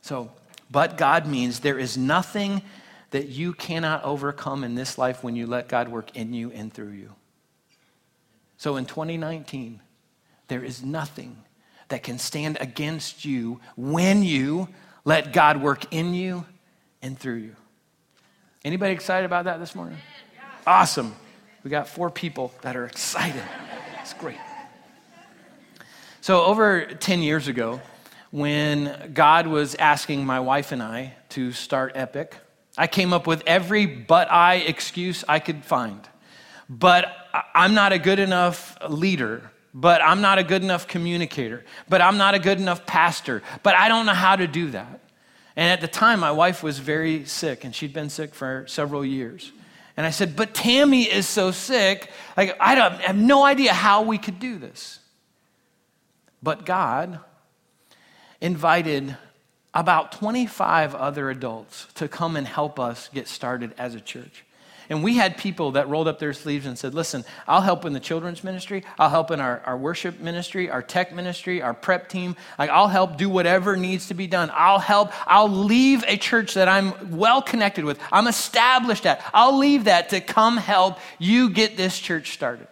So, 0.02 0.30
but 0.70 0.96
God 0.96 1.26
means 1.26 1.60
there 1.60 1.80
is 1.80 1.98
nothing 1.98 2.62
that 3.10 3.28
you 3.28 3.52
cannot 3.52 4.04
overcome 4.04 4.62
in 4.62 4.76
this 4.76 4.96
life 4.96 5.24
when 5.24 5.34
you 5.34 5.48
let 5.48 5.68
God 5.68 5.88
work 5.88 6.16
in 6.16 6.32
you 6.32 6.52
and 6.52 6.72
through 6.72 6.92
you. 6.92 7.12
So 8.56 8.76
in 8.76 8.86
2019, 8.86 9.80
there 10.46 10.62
is 10.62 10.84
nothing 10.84 11.36
that 11.90 12.02
can 12.02 12.18
stand 12.18 12.56
against 12.60 13.24
you 13.24 13.60
when 13.76 14.22
you 14.22 14.68
let 15.04 15.32
God 15.32 15.60
work 15.60 15.92
in 15.92 16.14
you 16.14 16.46
and 17.02 17.18
through 17.18 17.36
you. 17.36 17.56
Anybody 18.64 18.92
excited 18.92 19.26
about 19.26 19.44
that 19.44 19.60
this 19.60 19.74
morning? 19.74 19.98
Awesome. 20.66 21.14
We 21.62 21.70
got 21.70 21.88
four 21.88 22.10
people 22.10 22.52
that 22.62 22.76
are 22.76 22.86
excited. 22.86 23.42
It's 24.00 24.14
great. 24.14 24.38
So, 26.20 26.44
over 26.44 26.84
10 26.84 27.22
years 27.22 27.48
ago, 27.48 27.80
when 28.30 29.12
God 29.14 29.46
was 29.46 29.74
asking 29.74 30.24
my 30.24 30.40
wife 30.40 30.72
and 30.72 30.82
I 30.82 31.14
to 31.30 31.52
start 31.52 31.92
Epic, 31.94 32.36
I 32.76 32.86
came 32.86 33.12
up 33.12 33.26
with 33.26 33.42
every 33.46 33.86
but 33.86 34.30
I 34.30 34.56
excuse 34.56 35.24
I 35.28 35.38
could 35.38 35.64
find. 35.64 36.00
But 36.68 37.06
I'm 37.54 37.74
not 37.74 37.92
a 37.92 37.98
good 37.98 38.18
enough 38.18 38.76
leader 38.88 39.50
but 39.72 40.02
I'm 40.02 40.20
not 40.20 40.38
a 40.38 40.44
good 40.44 40.62
enough 40.62 40.88
communicator, 40.88 41.64
but 41.88 42.00
I'm 42.00 42.16
not 42.16 42.34
a 42.34 42.38
good 42.38 42.58
enough 42.58 42.86
pastor, 42.86 43.42
but 43.62 43.74
I 43.74 43.88
don't 43.88 44.06
know 44.06 44.14
how 44.14 44.36
to 44.36 44.46
do 44.46 44.70
that. 44.70 45.00
And 45.56 45.70
at 45.70 45.80
the 45.80 45.88
time, 45.88 46.20
my 46.20 46.30
wife 46.30 46.62
was 46.62 46.78
very 46.78 47.24
sick, 47.24 47.64
and 47.64 47.74
she'd 47.74 47.92
been 47.92 48.10
sick 48.10 48.34
for 48.34 48.64
several 48.66 49.04
years. 49.04 49.52
And 49.96 50.06
I 50.06 50.10
said, 50.10 50.36
But 50.36 50.54
Tammy 50.54 51.02
is 51.02 51.28
so 51.28 51.50
sick, 51.50 52.10
like, 52.36 52.56
I, 52.60 52.74
don't, 52.74 52.92
I 52.94 53.02
have 53.02 53.16
no 53.16 53.44
idea 53.44 53.72
how 53.72 54.02
we 54.02 54.18
could 54.18 54.38
do 54.38 54.58
this. 54.58 54.98
But 56.42 56.64
God 56.64 57.20
invited 58.40 59.16
about 59.74 60.12
25 60.12 60.94
other 60.94 61.30
adults 61.30 61.86
to 61.94 62.08
come 62.08 62.36
and 62.36 62.46
help 62.46 62.80
us 62.80 63.08
get 63.12 63.28
started 63.28 63.74
as 63.78 63.94
a 63.94 64.00
church. 64.00 64.44
And 64.90 65.04
we 65.04 65.16
had 65.16 65.38
people 65.38 65.72
that 65.72 65.88
rolled 65.88 66.08
up 66.08 66.18
their 66.18 66.32
sleeves 66.32 66.66
and 66.66 66.76
said, 66.76 66.94
Listen, 66.94 67.24
I'll 67.46 67.60
help 67.60 67.84
in 67.84 67.92
the 67.92 68.00
children's 68.00 68.42
ministry. 68.42 68.82
I'll 68.98 69.08
help 69.08 69.30
in 69.30 69.38
our, 69.38 69.62
our 69.64 69.76
worship 69.76 70.18
ministry, 70.18 70.68
our 70.68 70.82
tech 70.82 71.14
ministry, 71.14 71.62
our 71.62 71.72
prep 71.72 72.08
team. 72.08 72.34
Like, 72.58 72.70
I'll 72.70 72.88
help 72.88 73.16
do 73.16 73.30
whatever 73.30 73.76
needs 73.76 74.08
to 74.08 74.14
be 74.14 74.26
done. 74.26 74.50
I'll 74.52 74.80
help. 74.80 75.12
I'll 75.28 75.48
leave 75.48 76.02
a 76.08 76.16
church 76.16 76.54
that 76.54 76.66
I'm 76.66 77.16
well 77.16 77.40
connected 77.40 77.84
with, 77.84 78.00
I'm 78.10 78.26
established 78.26 79.06
at. 79.06 79.24
I'll 79.32 79.56
leave 79.56 79.84
that 79.84 80.08
to 80.08 80.20
come 80.20 80.56
help 80.56 80.98
you 81.20 81.50
get 81.50 81.76
this 81.76 81.96
church 81.96 82.32
started. 82.32 82.66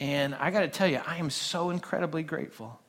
And 0.00 0.34
I 0.34 0.50
got 0.50 0.60
to 0.60 0.68
tell 0.68 0.88
you, 0.88 1.02
I 1.06 1.18
am 1.18 1.28
so 1.28 1.68
incredibly 1.68 2.22
grateful 2.22 2.80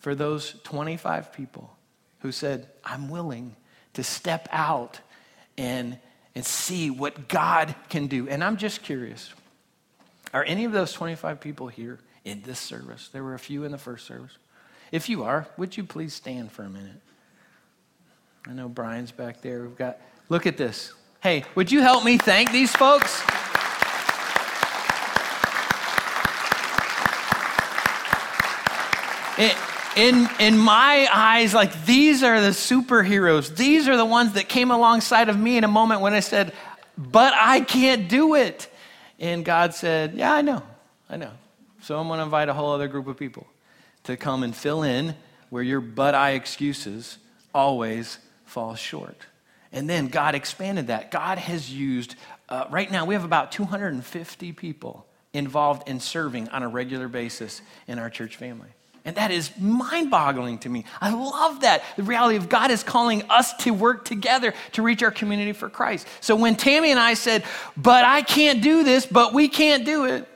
for 0.00 0.14
those 0.14 0.56
25 0.64 1.32
people 1.32 1.74
who 2.18 2.32
said, 2.32 2.68
I'm 2.84 3.08
willing 3.08 3.56
to 3.94 4.04
step 4.04 4.46
out 4.52 5.00
and, 5.56 5.98
and 6.34 6.44
see 6.44 6.90
what 6.90 7.28
God 7.28 7.74
can 7.88 8.06
do. 8.06 8.28
And 8.28 8.42
I'm 8.42 8.56
just 8.56 8.82
curious 8.82 9.32
are 10.32 10.44
any 10.44 10.64
of 10.64 10.70
those 10.70 10.92
25 10.92 11.40
people 11.40 11.66
here 11.66 11.98
in 12.24 12.42
this 12.42 12.60
service? 12.60 13.08
There 13.08 13.24
were 13.24 13.34
a 13.34 13.38
few 13.38 13.64
in 13.64 13.72
the 13.72 13.78
first 13.78 14.06
service. 14.06 14.38
If 14.92 15.08
you 15.08 15.24
are, 15.24 15.48
would 15.56 15.76
you 15.76 15.84
please 15.84 16.14
stand 16.14 16.52
for 16.52 16.62
a 16.62 16.70
minute? 16.70 17.00
I 18.46 18.52
know 18.52 18.68
Brian's 18.68 19.10
back 19.12 19.40
there. 19.40 19.62
We've 19.62 19.76
got, 19.76 19.98
look 20.28 20.46
at 20.46 20.56
this. 20.56 20.92
Hey, 21.20 21.44
would 21.54 21.70
you 21.70 21.80
help 21.82 22.04
me 22.04 22.16
thank 22.16 22.52
these 22.52 22.74
folks? 22.74 23.22
In, 30.00 30.28
in 30.38 30.58
my 30.58 31.08
eyes, 31.12 31.52
like 31.52 31.84
these 31.84 32.22
are 32.22 32.40
the 32.40 32.50
superheroes. 32.50 33.54
These 33.54 33.86
are 33.86 33.98
the 33.98 34.04
ones 34.04 34.32
that 34.32 34.48
came 34.48 34.70
alongside 34.70 35.28
of 35.28 35.38
me 35.38 35.58
in 35.58 35.64
a 35.64 35.68
moment 35.68 36.00
when 36.00 36.14
I 36.14 36.20
said, 36.20 36.54
But 36.96 37.34
I 37.34 37.60
can't 37.60 38.08
do 38.08 38.34
it. 38.34 38.72
And 39.18 39.44
God 39.44 39.74
said, 39.74 40.14
Yeah, 40.14 40.32
I 40.32 40.40
know. 40.40 40.62
I 41.08 41.16
know. 41.16 41.32
So 41.82 41.98
I'm 41.98 42.08
going 42.08 42.18
to 42.18 42.24
invite 42.24 42.48
a 42.48 42.54
whole 42.54 42.72
other 42.72 42.88
group 42.88 43.08
of 43.08 43.18
people 43.18 43.46
to 44.04 44.16
come 44.16 44.42
and 44.42 44.56
fill 44.56 44.82
in 44.82 45.14
where 45.50 45.62
your 45.62 45.80
but 45.80 46.14
I 46.14 46.30
excuses 46.30 47.18
always 47.54 48.18
fall 48.46 48.76
short. 48.76 49.16
And 49.72 49.88
then 49.88 50.08
God 50.08 50.34
expanded 50.34 50.86
that. 50.86 51.10
God 51.10 51.38
has 51.38 51.70
used, 51.70 52.14
uh, 52.48 52.64
right 52.70 52.90
now, 52.90 53.04
we 53.04 53.14
have 53.14 53.24
about 53.24 53.52
250 53.52 54.52
people 54.52 55.06
involved 55.32 55.88
in 55.88 56.00
serving 56.00 56.48
on 56.48 56.62
a 56.62 56.68
regular 56.68 57.06
basis 57.08 57.60
in 57.86 57.98
our 57.98 58.08
church 58.10 58.36
family. 58.36 58.70
And 59.04 59.16
that 59.16 59.30
is 59.30 59.50
mind 59.58 60.10
boggling 60.10 60.58
to 60.58 60.68
me. 60.68 60.84
I 61.00 61.10
love 61.12 61.60
that. 61.60 61.82
The 61.96 62.02
reality 62.02 62.36
of 62.36 62.48
God 62.48 62.70
is 62.70 62.82
calling 62.82 63.22
us 63.30 63.54
to 63.58 63.72
work 63.72 64.04
together 64.04 64.52
to 64.72 64.82
reach 64.82 65.02
our 65.02 65.10
community 65.10 65.52
for 65.52 65.70
Christ. 65.70 66.06
So 66.20 66.36
when 66.36 66.54
Tammy 66.54 66.90
and 66.90 67.00
I 67.00 67.14
said, 67.14 67.44
But 67.76 68.04
I 68.04 68.22
can't 68.22 68.62
do 68.62 68.84
this, 68.84 69.06
but 69.06 69.32
we 69.32 69.48
can't 69.48 69.86
do 69.86 70.04
it, 70.04 70.28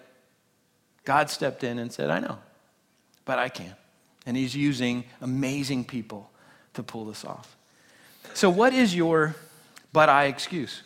God 1.05 1.29
stepped 1.29 1.62
in 1.62 1.79
and 1.79 1.92
said, 1.92 2.09
I 2.09 2.20
know, 2.20 2.38
but 3.24 3.38
I 3.38 3.50
can. 3.50 3.74
And 4.24 4.37
He's 4.37 4.57
using 4.57 5.05
amazing 5.20 5.85
people 5.85 6.31
to 6.72 6.83
pull 6.83 7.05
this 7.05 7.24
off. 7.24 7.57
So, 8.33 8.48
what 8.48 8.72
is 8.72 8.94
your 8.94 9.37
but 9.92 10.09
I 10.09 10.24
excuse? 10.24 10.83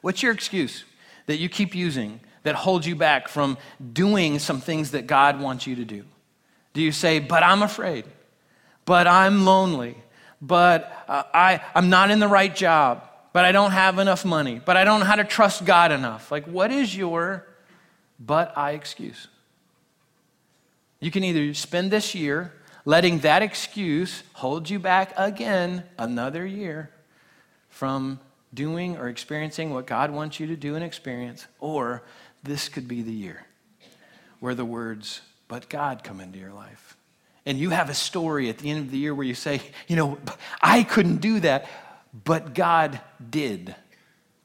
What's 0.00 0.22
your 0.22 0.32
excuse 0.32 0.84
that 1.26 1.36
you 1.36 1.48
keep 1.48 1.74
using 1.74 2.20
that 2.44 2.54
holds 2.54 2.86
you 2.86 2.96
back 2.96 3.28
from 3.28 3.58
doing 3.92 4.38
some 4.38 4.60
things 4.60 4.92
that 4.92 5.06
God 5.06 5.40
wants 5.40 5.66
you 5.66 5.76
to 5.76 5.84
do? 5.84 6.04
Do 6.72 6.80
you 6.80 6.92
say, 6.92 7.18
but 7.18 7.42
I'm 7.42 7.62
afraid, 7.62 8.04
but 8.84 9.06
I'm 9.06 9.44
lonely, 9.44 9.96
but 10.40 11.04
uh, 11.08 11.24
I, 11.34 11.60
I'm 11.74 11.90
not 11.90 12.10
in 12.10 12.18
the 12.18 12.28
right 12.28 12.54
job, 12.54 13.06
but 13.32 13.44
I 13.44 13.52
don't 13.52 13.72
have 13.72 13.98
enough 13.98 14.24
money, 14.24 14.60
but 14.64 14.76
I 14.76 14.84
don't 14.84 15.00
know 15.00 15.06
how 15.06 15.16
to 15.16 15.24
trust 15.24 15.64
God 15.64 15.92
enough? 15.92 16.30
Like, 16.30 16.46
what 16.46 16.70
is 16.70 16.96
your 16.96 17.46
but 18.18 18.56
I 18.56 18.72
excuse? 18.72 19.28
You 21.00 21.10
can 21.10 21.24
either 21.24 21.52
spend 21.54 21.90
this 21.90 22.14
year 22.14 22.52
letting 22.84 23.20
that 23.20 23.42
excuse 23.42 24.22
hold 24.34 24.70
you 24.70 24.78
back 24.78 25.12
again 25.16 25.84
another 25.98 26.46
year 26.46 26.90
from 27.68 28.20
doing 28.54 28.96
or 28.96 29.08
experiencing 29.08 29.72
what 29.72 29.86
God 29.86 30.10
wants 30.10 30.38
you 30.38 30.46
to 30.46 30.56
do 30.56 30.74
and 30.74 30.84
experience, 30.84 31.46
or 31.58 32.02
this 32.42 32.68
could 32.68 32.86
be 32.86 33.02
the 33.02 33.12
year 33.12 33.46
where 34.40 34.54
the 34.54 34.64
words 34.64 35.20
but 35.52 35.68
God 35.68 36.02
come 36.02 36.18
into 36.18 36.38
your 36.38 36.54
life. 36.54 36.96
And 37.44 37.58
you 37.58 37.68
have 37.68 37.90
a 37.90 37.94
story 37.94 38.48
at 38.48 38.56
the 38.56 38.70
end 38.70 38.86
of 38.86 38.90
the 38.90 38.96
year 38.96 39.14
where 39.14 39.26
you 39.26 39.34
say, 39.34 39.60
you 39.86 39.96
know, 39.96 40.16
I 40.62 40.82
couldn't 40.82 41.18
do 41.18 41.40
that, 41.40 41.68
but 42.24 42.54
God 42.54 42.98
did. 43.28 43.74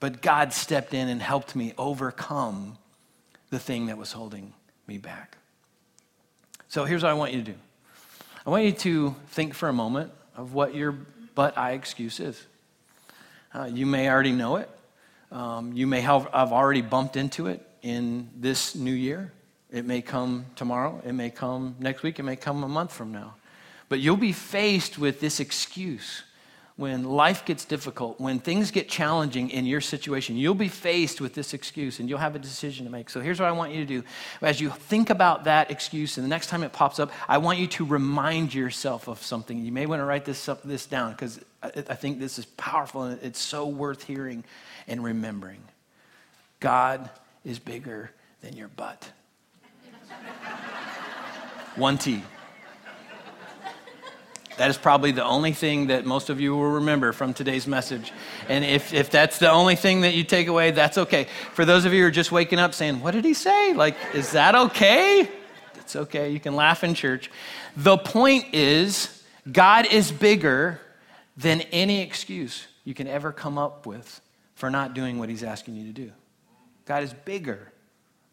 But 0.01 0.21
God 0.21 0.51
stepped 0.51 0.93
in 0.93 1.07
and 1.07 1.21
helped 1.21 1.55
me 1.55 1.73
overcome 1.77 2.77
the 3.51 3.57
thing 3.57 3.85
that 3.85 3.97
was 3.97 4.11
holding 4.11 4.51
me 4.85 4.97
back. 4.97 5.37
So 6.67 6.83
here's 6.83 7.03
what 7.03 7.11
I 7.11 7.13
want 7.13 7.31
you 7.31 7.41
to 7.41 7.51
do 7.53 7.57
I 8.45 8.49
want 8.49 8.65
you 8.65 8.73
to 8.73 9.15
think 9.27 9.53
for 9.53 9.69
a 9.69 9.73
moment 9.73 10.11
of 10.35 10.53
what 10.53 10.75
your 10.75 10.93
but 11.35 11.57
I 11.57 11.71
excuse 11.71 12.19
is. 12.19 12.45
Uh, 13.55 13.69
you 13.71 13.85
may 13.85 14.09
already 14.09 14.33
know 14.33 14.57
it. 14.57 14.69
Um, 15.31 15.71
you 15.71 15.87
may 15.87 16.01
have, 16.01 16.27
I've 16.33 16.51
already 16.51 16.81
bumped 16.81 17.15
into 17.15 17.47
it 17.47 17.65
in 17.81 18.29
this 18.35 18.75
new 18.75 18.91
year. 18.91 19.31
It 19.71 19.85
may 19.85 20.01
come 20.01 20.45
tomorrow, 20.55 21.01
it 21.05 21.13
may 21.13 21.29
come 21.29 21.75
next 21.79 22.03
week, 22.03 22.19
it 22.19 22.23
may 22.23 22.37
come 22.37 22.63
a 22.63 22.67
month 22.67 22.93
from 22.93 23.11
now. 23.11 23.35
But 23.89 23.99
you'll 23.99 24.17
be 24.17 24.33
faced 24.33 24.97
with 24.97 25.19
this 25.19 25.39
excuse 25.39 26.23
when 26.77 27.03
life 27.03 27.43
gets 27.43 27.65
difficult, 27.65 28.19
when 28.21 28.39
things 28.39 28.69
get 28.69 28.87
challenging 28.87 29.49
in 29.49 29.65
your 29.65 29.81
situation, 29.81 30.37
you'll 30.37 30.53
be 30.53 30.67
faced 30.67 31.19
with 31.19 31.33
this 31.33 31.55
excuse 31.55 31.99
and 31.99 32.07
you'll 32.07 32.19
have 32.19 32.35
a 32.35 32.39
decision 32.39 32.85
to 32.85 32.91
make. 32.91 33.09
So 33.09 33.19
here's 33.19 33.39
what 33.39 33.49
I 33.49 33.51
want 33.51 33.73
you 33.73 33.79
to 33.79 33.85
do. 33.85 34.03
As 34.43 34.61
you 34.61 34.69
think 34.69 35.09
about 35.09 35.45
that 35.45 35.71
excuse 35.71 36.17
and 36.17 36.23
the 36.23 36.29
next 36.29 36.47
time 36.47 36.61
it 36.61 36.71
pops 36.71 36.99
up, 36.99 37.11
I 37.27 37.39
want 37.39 37.57
you 37.57 37.65
to 37.67 37.85
remind 37.85 38.53
yourself 38.53 39.07
of 39.07 39.23
something. 39.23 39.65
You 39.65 39.71
may 39.71 39.87
want 39.87 40.01
to 40.01 40.05
write 40.05 40.23
this, 40.23 40.47
up, 40.47 40.61
this 40.61 40.85
down 40.85 41.13
because 41.13 41.39
I 41.63 41.95
think 41.95 42.19
this 42.19 42.37
is 42.37 42.45
powerful 42.45 43.03
and 43.03 43.19
it's 43.23 43.39
so 43.39 43.67
worth 43.67 44.03
hearing 44.03 44.43
and 44.87 45.03
remembering. 45.03 45.63
God 46.59 47.09
is 47.43 47.57
bigger 47.57 48.11
than 48.41 48.55
your 48.55 48.67
butt. 48.67 49.11
One 51.75 51.97
T. 51.97 52.23
That 54.57 54.71
is 54.71 54.77
probably 54.77 55.11
the 55.11 55.23
only 55.23 55.53
thing 55.53 55.87
that 55.87 56.05
most 56.05 56.29
of 56.31 56.41
you 56.41 56.55
will 56.55 56.71
remember 56.71 57.13
from 57.13 57.35
today's 57.35 57.67
message. 57.67 58.11
And 58.49 58.65
if, 58.65 58.91
if 58.91 59.11
that's 59.11 59.37
the 59.37 59.51
only 59.51 59.75
thing 59.75 60.01
that 60.01 60.15
you 60.15 60.23
take 60.23 60.47
away, 60.47 60.71
that's 60.71 60.97
okay. 60.97 61.27
For 61.53 61.63
those 61.63 61.85
of 61.85 61.93
you 61.93 62.01
who 62.01 62.07
are 62.07 62.11
just 62.11 62.31
waking 62.31 62.57
up 62.57 62.73
saying, 62.73 63.01
What 63.01 63.11
did 63.11 63.23
he 63.23 63.35
say? 63.35 63.73
Like, 63.73 63.95
is 64.15 64.31
that 64.31 64.55
okay? 64.55 65.29
It's 65.75 65.95
okay. 65.95 66.31
You 66.31 66.39
can 66.39 66.55
laugh 66.55 66.83
in 66.83 66.95
church. 66.95 67.29
The 67.75 67.97
point 67.97 68.45
is, 68.53 69.23
God 69.49 69.85
is 69.85 70.11
bigger 70.11 70.81
than 71.37 71.61
any 71.71 72.01
excuse 72.01 72.67
you 72.83 72.95
can 72.95 73.07
ever 73.07 73.31
come 73.31 73.59
up 73.59 73.85
with 73.85 74.21
for 74.55 74.71
not 74.71 74.95
doing 74.95 75.19
what 75.19 75.29
he's 75.29 75.43
asking 75.43 75.75
you 75.75 75.85
to 75.85 75.93
do. 75.93 76.11
God 76.85 77.03
is 77.03 77.13
bigger 77.13 77.71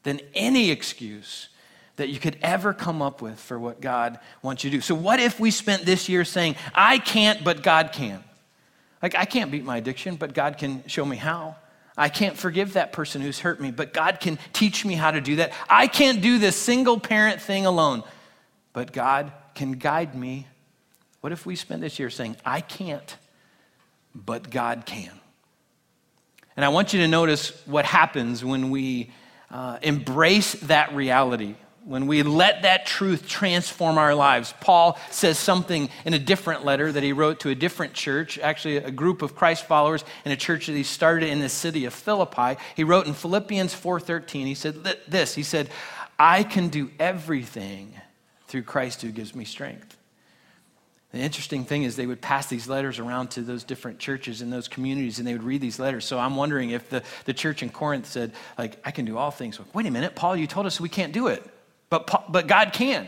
than 0.05 0.21
any 0.35 0.71
excuse 0.71 1.49
that 1.97 2.09
you 2.09 2.19
could 2.19 2.37
ever 2.43 2.73
come 2.73 3.01
up 3.01 3.23
with 3.23 3.39
for 3.39 3.59
what 3.59 3.81
God 3.81 4.19
wants 4.43 4.65
you 4.65 4.71
to 4.71 4.77
do. 4.79 4.81
So, 4.81 4.95
what 4.95 5.21
if 5.21 5.39
we 5.39 5.51
spent 5.51 5.85
this 5.85 6.09
year 6.09 6.25
saying, 6.25 6.57
I 6.75 6.99
can't, 6.99 7.45
but 7.45 7.63
God 7.63 7.93
can? 7.93 8.23
Like, 9.03 9.15
I 9.15 9.25
can't 9.25 9.51
beat 9.51 9.65
my 9.65 9.77
addiction, 9.77 10.17
but 10.17 10.35
God 10.35 10.59
can 10.59 10.87
show 10.87 11.05
me 11.05 11.17
how. 11.17 11.57
I 11.97 12.09
can't 12.09 12.37
forgive 12.37 12.73
that 12.73 12.93
person 12.93 13.23
who's 13.23 13.39
hurt 13.39 13.61
me, 13.61 13.71
but 13.71 13.93
God 13.93 14.19
can 14.19 14.39
teach 14.53 14.85
me 14.85 14.95
how 14.95 15.13
to 15.13 15.21
do 15.21 15.37
that. 15.37 15.53
I 15.69 15.87
can't 15.87 16.21
do 16.21 16.39
this 16.39 16.57
single 16.57 16.99
parent 16.99 17.41
thing 17.41 17.67
alone, 17.67 18.03
but 18.73 18.93
God 18.93 19.33
can 19.55 19.73
guide 19.73 20.17
me. 20.17 20.49
What 21.21 21.33
if 21.33 21.47
we 21.47 21.55
spend 21.55 21.83
this 21.83 21.99
year 22.01 22.11
saying, 22.11 22.37
I 22.45 22.61
can't, 22.61 23.17
but 24.15 24.51
God 24.51 24.85
can? 24.87 25.13
And 26.57 26.65
I 26.65 26.69
want 26.71 26.93
you 26.93 27.01
to 27.01 27.09
notice 27.09 27.51
what 27.67 27.85
happens 27.85 28.45
when 28.45 28.71
we 28.71 29.11
uh, 29.51 29.79
embrace 29.83 30.55
that 30.63 30.95
reality 30.95 31.55
when 31.85 32.07
we 32.07 32.23
let 32.23 32.63
that 32.63 32.87
truth 32.87 33.29
transform 33.29 33.99
our 33.99 34.15
lives. 34.15 34.55
Paul 34.61 34.99
says 35.11 35.39
something 35.39 35.91
in 36.05 36.15
a 36.15 36.19
different 36.19 36.65
letter 36.65 36.91
that 36.91 37.03
he 37.03 37.13
wrote 37.13 37.41
to 37.41 37.51
a 37.51 37.55
different 37.55 37.93
church, 37.93 38.39
actually 38.39 38.79
a 38.79 38.91
group 38.91 39.21
of 39.21 39.37
Christ 39.37 39.67
followers 39.67 40.05
in 40.25 40.33
a 40.33 40.37
church 40.37 40.67
that 40.67 40.73
he 40.73 40.83
started 40.83 41.29
in 41.29 41.41
the 41.41 41.49
city 41.49 41.85
of 41.85 41.93
Philippi. 41.93 42.59
He 42.75 42.85
wrote 42.85 43.07
in 43.07 43.13
Philippians 43.13 43.75
4:13, 43.75 44.47
he 44.47 44.55
said 44.55 44.83
this, 45.07 45.35
he 45.35 45.43
said, 45.43 45.69
"I 46.19 46.43
can 46.43 46.69
do 46.69 46.91
everything 46.99 47.95
through 48.47 48.63
Christ 48.63 49.03
who 49.03 49.11
gives 49.11 49.35
me 49.35 49.45
strength." 49.45 49.99
The 51.13 51.21
interesting 51.21 51.65
thing 51.65 51.85
is 51.85 51.95
they 51.95 52.07
would 52.07 52.21
pass 52.21 52.47
these 52.47 52.67
letters 52.67 52.99
around 52.99 53.31
to 53.33 53.43
those 53.43 53.63
different 53.63 54.01
churches 54.01 54.43
in 54.43 54.51
those 54.51 54.67
communities 54.67 55.21
and 55.21 55.29
they 55.29 55.33
would 55.33 55.45
read 55.45 55.61
these 55.61 55.79
letters. 55.79 56.05
So 56.05 56.19
I'm 56.19 56.35
wondering 56.35 56.71
if 56.71 56.91
the, 56.91 57.05
the 57.25 57.33
church 57.33 57.63
in 57.63 57.71
Corinth 57.71 58.07
said, 58.07 58.33
like, 58.59 58.81
I 58.85 58.91
can 58.91 59.05
do 59.05 59.17
all 59.17 59.31
things. 59.31 59.61
Wait 59.73 59.87
a 59.87 59.93
minute, 59.93 60.17
Paul, 60.17 60.35
you 60.35 60.49
told 60.49 60.67
us 60.67 60.81
we 60.81 60.89
can't 60.89 61.13
do 61.13 61.29
it 61.29 61.49
but, 61.95 62.33
but 62.33 62.47
God 62.47 62.73
can. 62.73 63.07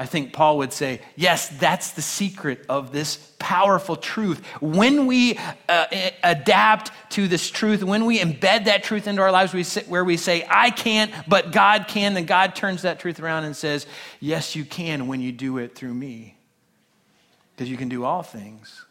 I 0.00 0.06
think 0.06 0.32
Paul 0.32 0.58
would 0.58 0.72
say, 0.72 1.00
yes, 1.16 1.48
that's 1.48 1.90
the 1.90 2.02
secret 2.02 2.64
of 2.68 2.92
this 2.92 3.16
powerful 3.40 3.96
truth. 3.96 4.46
When 4.60 5.06
we 5.06 5.36
uh, 5.68 5.86
adapt 6.22 6.92
to 7.10 7.26
this 7.26 7.50
truth, 7.50 7.82
when 7.82 8.06
we 8.06 8.20
embed 8.20 8.66
that 8.66 8.84
truth 8.84 9.08
into 9.08 9.22
our 9.22 9.32
lives, 9.32 9.52
we 9.52 9.64
sit 9.64 9.88
where 9.88 10.04
we 10.04 10.16
say, 10.16 10.46
I 10.48 10.70
can't, 10.70 11.12
but 11.26 11.50
God 11.50 11.86
can, 11.88 12.14
then 12.14 12.26
God 12.26 12.54
turns 12.54 12.82
that 12.82 13.00
truth 13.00 13.18
around 13.18 13.42
and 13.42 13.56
says, 13.56 13.88
yes, 14.20 14.54
you 14.54 14.64
can 14.64 15.08
when 15.08 15.20
you 15.20 15.32
do 15.32 15.58
it 15.58 15.74
through 15.74 15.94
me. 15.94 16.36
Because 17.56 17.68
you 17.68 17.76
can 17.76 17.88
do 17.88 18.04
all 18.04 18.22
things 18.22 18.84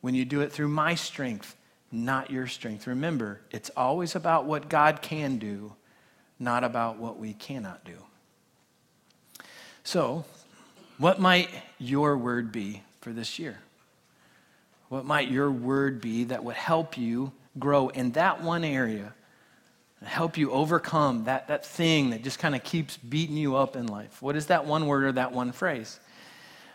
when 0.00 0.14
you 0.14 0.24
do 0.24 0.42
it 0.42 0.52
through 0.52 0.68
my 0.68 0.94
strength, 0.94 1.56
not 1.90 2.30
your 2.30 2.46
strength. 2.46 2.86
Remember, 2.86 3.40
it's 3.50 3.70
always 3.76 4.14
about 4.14 4.44
what 4.44 4.68
God 4.68 5.02
can 5.02 5.38
do, 5.38 5.74
not 6.38 6.62
about 6.62 6.98
what 6.98 7.18
we 7.18 7.32
cannot 7.32 7.84
do. 7.84 7.96
So, 9.86 10.24
what 10.98 11.20
might 11.20 11.48
your 11.78 12.18
word 12.18 12.50
be 12.50 12.82
for 13.02 13.12
this 13.12 13.38
year? 13.38 13.56
What 14.88 15.04
might 15.04 15.30
your 15.30 15.48
word 15.48 16.00
be 16.00 16.24
that 16.24 16.42
would 16.42 16.56
help 16.56 16.98
you 16.98 17.30
grow 17.56 17.86
in 17.90 18.10
that 18.12 18.42
one 18.42 18.64
area, 18.64 19.14
help 20.02 20.36
you 20.36 20.50
overcome 20.50 21.26
that, 21.26 21.46
that 21.46 21.64
thing 21.64 22.10
that 22.10 22.24
just 22.24 22.40
kind 22.40 22.56
of 22.56 22.64
keeps 22.64 22.96
beating 22.96 23.36
you 23.36 23.54
up 23.54 23.76
in 23.76 23.86
life? 23.86 24.20
What 24.20 24.34
is 24.34 24.46
that 24.46 24.66
one 24.66 24.88
word 24.88 25.04
or 25.04 25.12
that 25.12 25.30
one 25.30 25.52
phrase? 25.52 26.00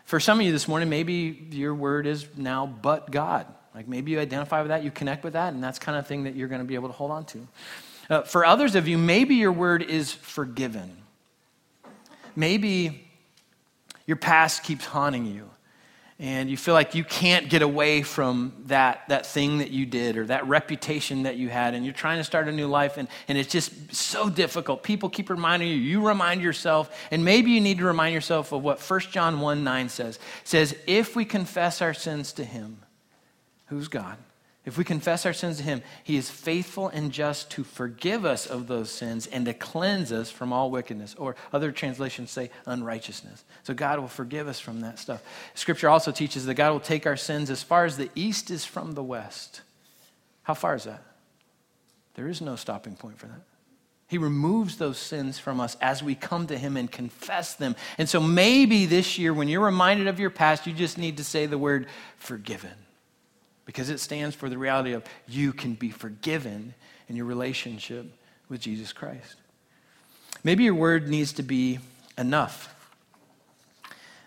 For 0.06 0.18
some 0.18 0.40
of 0.40 0.46
you 0.46 0.52
this 0.52 0.66
morning, 0.66 0.88
maybe 0.88 1.46
your 1.50 1.74
word 1.74 2.06
is 2.06 2.26
now 2.38 2.64
but 2.64 3.10
God. 3.10 3.46
Like 3.74 3.88
maybe 3.88 4.12
you 4.12 4.20
identify 4.20 4.62
with 4.62 4.68
that, 4.68 4.84
you 4.84 4.90
connect 4.90 5.22
with 5.22 5.34
that, 5.34 5.52
and 5.52 5.62
that's 5.62 5.78
kind 5.78 5.98
of 5.98 6.06
thing 6.06 6.24
that 6.24 6.34
you're 6.34 6.48
going 6.48 6.62
to 6.62 6.66
be 6.66 6.76
able 6.76 6.88
to 6.88 6.94
hold 6.94 7.10
on 7.10 7.26
to. 7.26 7.48
Uh, 8.08 8.22
for 8.22 8.46
others 8.46 8.74
of 8.74 8.88
you, 8.88 8.96
maybe 8.96 9.34
your 9.34 9.52
word 9.52 9.82
is 9.82 10.14
forgiven. 10.14 10.96
Maybe 12.36 13.08
your 14.06 14.16
past 14.16 14.62
keeps 14.64 14.84
haunting 14.84 15.26
you 15.26 15.48
and 16.18 16.48
you 16.48 16.56
feel 16.56 16.74
like 16.74 16.94
you 16.94 17.02
can't 17.02 17.48
get 17.48 17.62
away 17.62 18.02
from 18.02 18.52
that, 18.66 19.02
that 19.08 19.26
thing 19.26 19.58
that 19.58 19.70
you 19.70 19.86
did 19.86 20.16
or 20.16 20.26
that 20.26 20.46
reputation 20.46 21.24
that 21.24 21.36
you 21.36 21.48
had 21.48 21.74
and 21.74 21.84
you're 21.84 21.92
trying 21.94 22.18
to 22.18 22.24
start 22.24 22.46
a 22.48 22.52
new 22.52 22.68
life 22.68 22.96
and, 22.96 23.08
and 23.26 23.36
it's 23.36 23.50
just 23.50 23.94
so 23.94 24.30
difficult. 24.30 24.82
People 24.82 25.08
keep 25.08 25.30
reminding 25.30 25.68
you 25.68 25.74
you 25.74 26.06
remind 26.06 26.40
yourself 26.40 26.96
and 27.10 27.24
maybe 27.24 27.50
you 27.50 27.60
need 27.60 27.78
to 27.78 27.84
remind 27.84 28.14
yourself 28.14 28.52
of 28.52 28.62
what 28.62 28.80
1 28.80 29.00
john 29.10 29.40
1 29.40 29.64
9 29.64 29.88
says. 29.88 30.16
It 30.16 30.48
says 30.48 30.76
if 30.86 31.16
we 31.16 31.24
confess 31.24 31.82
our 31.82 31.94
sins 31.94 32.32
to 32.34 32.44
him 32.44 32.78
who's 33.66 33.88
god 33.88 34.16
if 34.64 34.78
we 34.78 34.84
confess 34.84 35.26
our 35.26 35.32
sins 35.32 35.56
to 35.56 35.64
him, 35.64 35.82
he 36.04 36.16
is 36.16 36.30
faithful 36.30 36.86
and 36.88 37.10
just 37.10 37.50
to 37.52 37.64
forgive 37.64 38.24
us 38.24 38.46
of 38.46 38.68
those 38.68 38.90
sins 38.90 39.26
and 39.26 39.44
to 39.46 39.54
cleanse 39.54 40.12
us 40.12 40.30
from 40.30 40.52
all 40.52 40.70
wickedness. 40.70 41.16
Or 41.16 41.34
other 41.52 41.72
translations 41.72 42.30
say 42.30 42.50
unrighteousness. 42.66 43.44
So 43.64 43.74
God 43.74 43.98
will 43.98 44.06
forgive 44.06 44.46
us 44.46 44.60
from 44.60 44.80
that 44.82 45.00
stuff. 45.00 45.20
Scripture 45.54 45.88
also 45.88 46.12
teaches 46.12 46.46
that 46.46 46.54
God 46.54 46.72
will 46.72 46.80
take 46.80 47.08
our 47.08 47.16
sins 47.16 47.50
as 47.50 47.64
far 47.64 47.84
as 47.84 47.96
the 47.96 48.10
east 48.14 48.52
is 48.52 48.64
from 48.64 48.92
the 48.92 49.02
west. 49.02 49.62
How 50.44 50.54
far 50.54 50.76
is 50.76 50.84
that? 50.84 51.02
There 52.14 52.28
is 52.28 52.40
no 52.40 52.54
stopping 52.54 52.94
point 52.94 53.18
for 53.18 53.26
that. 53.26 53.40
He 54.06 54.18
removes 54.18 54.76
those 54.76 54.98
sins 54.98 55.40
from 55.40 55.58
us 55.58 55.76
as 55.80 56.02
we 56.02 56.14
come 56.14 56.46
to 56.48 56.58
Him 56.58 56.76
and 56.76 56.90
confess 56.90 57.54
them. 57.54 57.74
And 57.96 58.06
so 58.08 58.20
maybe 58.20 58.84
this 58.84 59.18
year, 59.18 59.32
when 59.32 59.48
you're 59.48 59.64
reminded 59.64 60.06
of 60.06 60.20
your 60.20 60.28
past, 60.28 60.66
you 60.66 60.74
just 60.74 60.98
need 60.98 61.16
to 61.16 61.24
say 61.24 61.46
the 61.46 61.56
word 61.56 61.86
forgiven 62.18 62.72
because 63.64 63.90
it 63.90 63.98
stands 63.98 64.34
for 64.34 64.48
the 64.48 64.58
reality 64.58 64.92
of 64.92 65.04
you 65.28 65.52
can 65.52 65.74
be 65.74 65.90
forgiven 65.90 66.74
in 67.08 67.16
your 67.16 67.26
relationship 67.26 68.06
with 68.48 68.60
Jesus 68.60 68.92
Christ. 68.92 69.36
Maybe 70.44 70.64
your 70.64 70.74
word 70.74 71.08
needs 71.08 71.32
to 71.34 71.42
be 71.42 71.78
enough. 72.18 72.74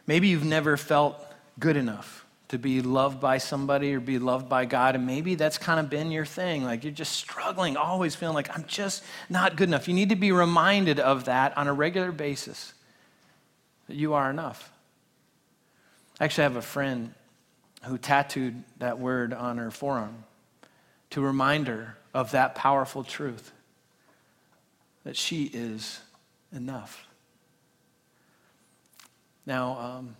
Maybe 0.07 0.27
you've 0.27 0.45
never 0.45 0.77
felt 0.77 1.19
good 1.59 1.77
enough 1.77 2.25
to 2.49 2.59
be 2.59 2.81
loved 2.81 3.19
by 3.19 3.37
somebody 3.39 3.93
or 3.93 3.99
be 3.99 4.19
loved 4.19 4.47
by 4.47 4.65
God, 4.65 4.95
and 4.95 5.05
maybe 5.05 5.35
that's 5.35 5.57
kind 5.57 5.79
of 5.79 5.89
been 5.89 6.11
your 6.11 6.25
thing. 6.25 6.63
Like 6.63 6.83
you're 6.83 6.93
just 6.93 7.13
struggling, 7.13 7.75
always 7.75 8.15
feeling 8.15 8.35
like 8.35 8.55
I'm 8.55 8.65
just 8.67 9.03
not 9.29 9.55
good 9.55 9.67
enough. 9.67 9.87
You 9.87 9.93
need 9.93 10.09
to 10.09 10.15
be 10.15 10.31
reminded 10.31 10.99
of 10.99 11.25
that 11.25 11.57
on 11.57 11.67
a 11.67 11.73
regular 11.73 12.11
basis 12.11 12.73
that 13.87 13.95
you 13.95 14.13
are 14.13 14.29
enough. 14.29 14.71
I 16.19 16.25
actually 16.25 16.43
have 16.43 16.55
a 16.55 16.61
friend 16.61 17.13
who 17.83 17.97
tattooed 17.97 18.63
that 18.77 18.99
word 18.99 19.33
on 19.33 19.57
her 19.57 19.71
forearm 19.71 20.23
to 21.11 21.21
remind 21.21 21.67
her 21.67 21.97
of 22.13 22.31
that 22.31 22.55
powerful 22.55 23.03
truth 23.03 23.51
that 25.03 25.15
she 25.15 25.43
is 25.43 25.99
enough. 26.51 27.07
Now, 29.45 29.79
um, 29.79 30.15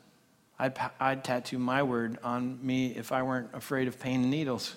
I'd, 0.60 0.78
I'd 1.00 1.24
tattoo 1.24 1.58
my 1.58 1.84
word 1.84 2.20
on 2.24 2.60
me 2.66 2.88
if 2.96 3.12
I 3.12 3.24
weren't 3.24 3.50
afraid 3.54 3.88
of 3.88 4.00
pain 4.00 4.22
and 4.22 4.32
needles. 4.32 4.76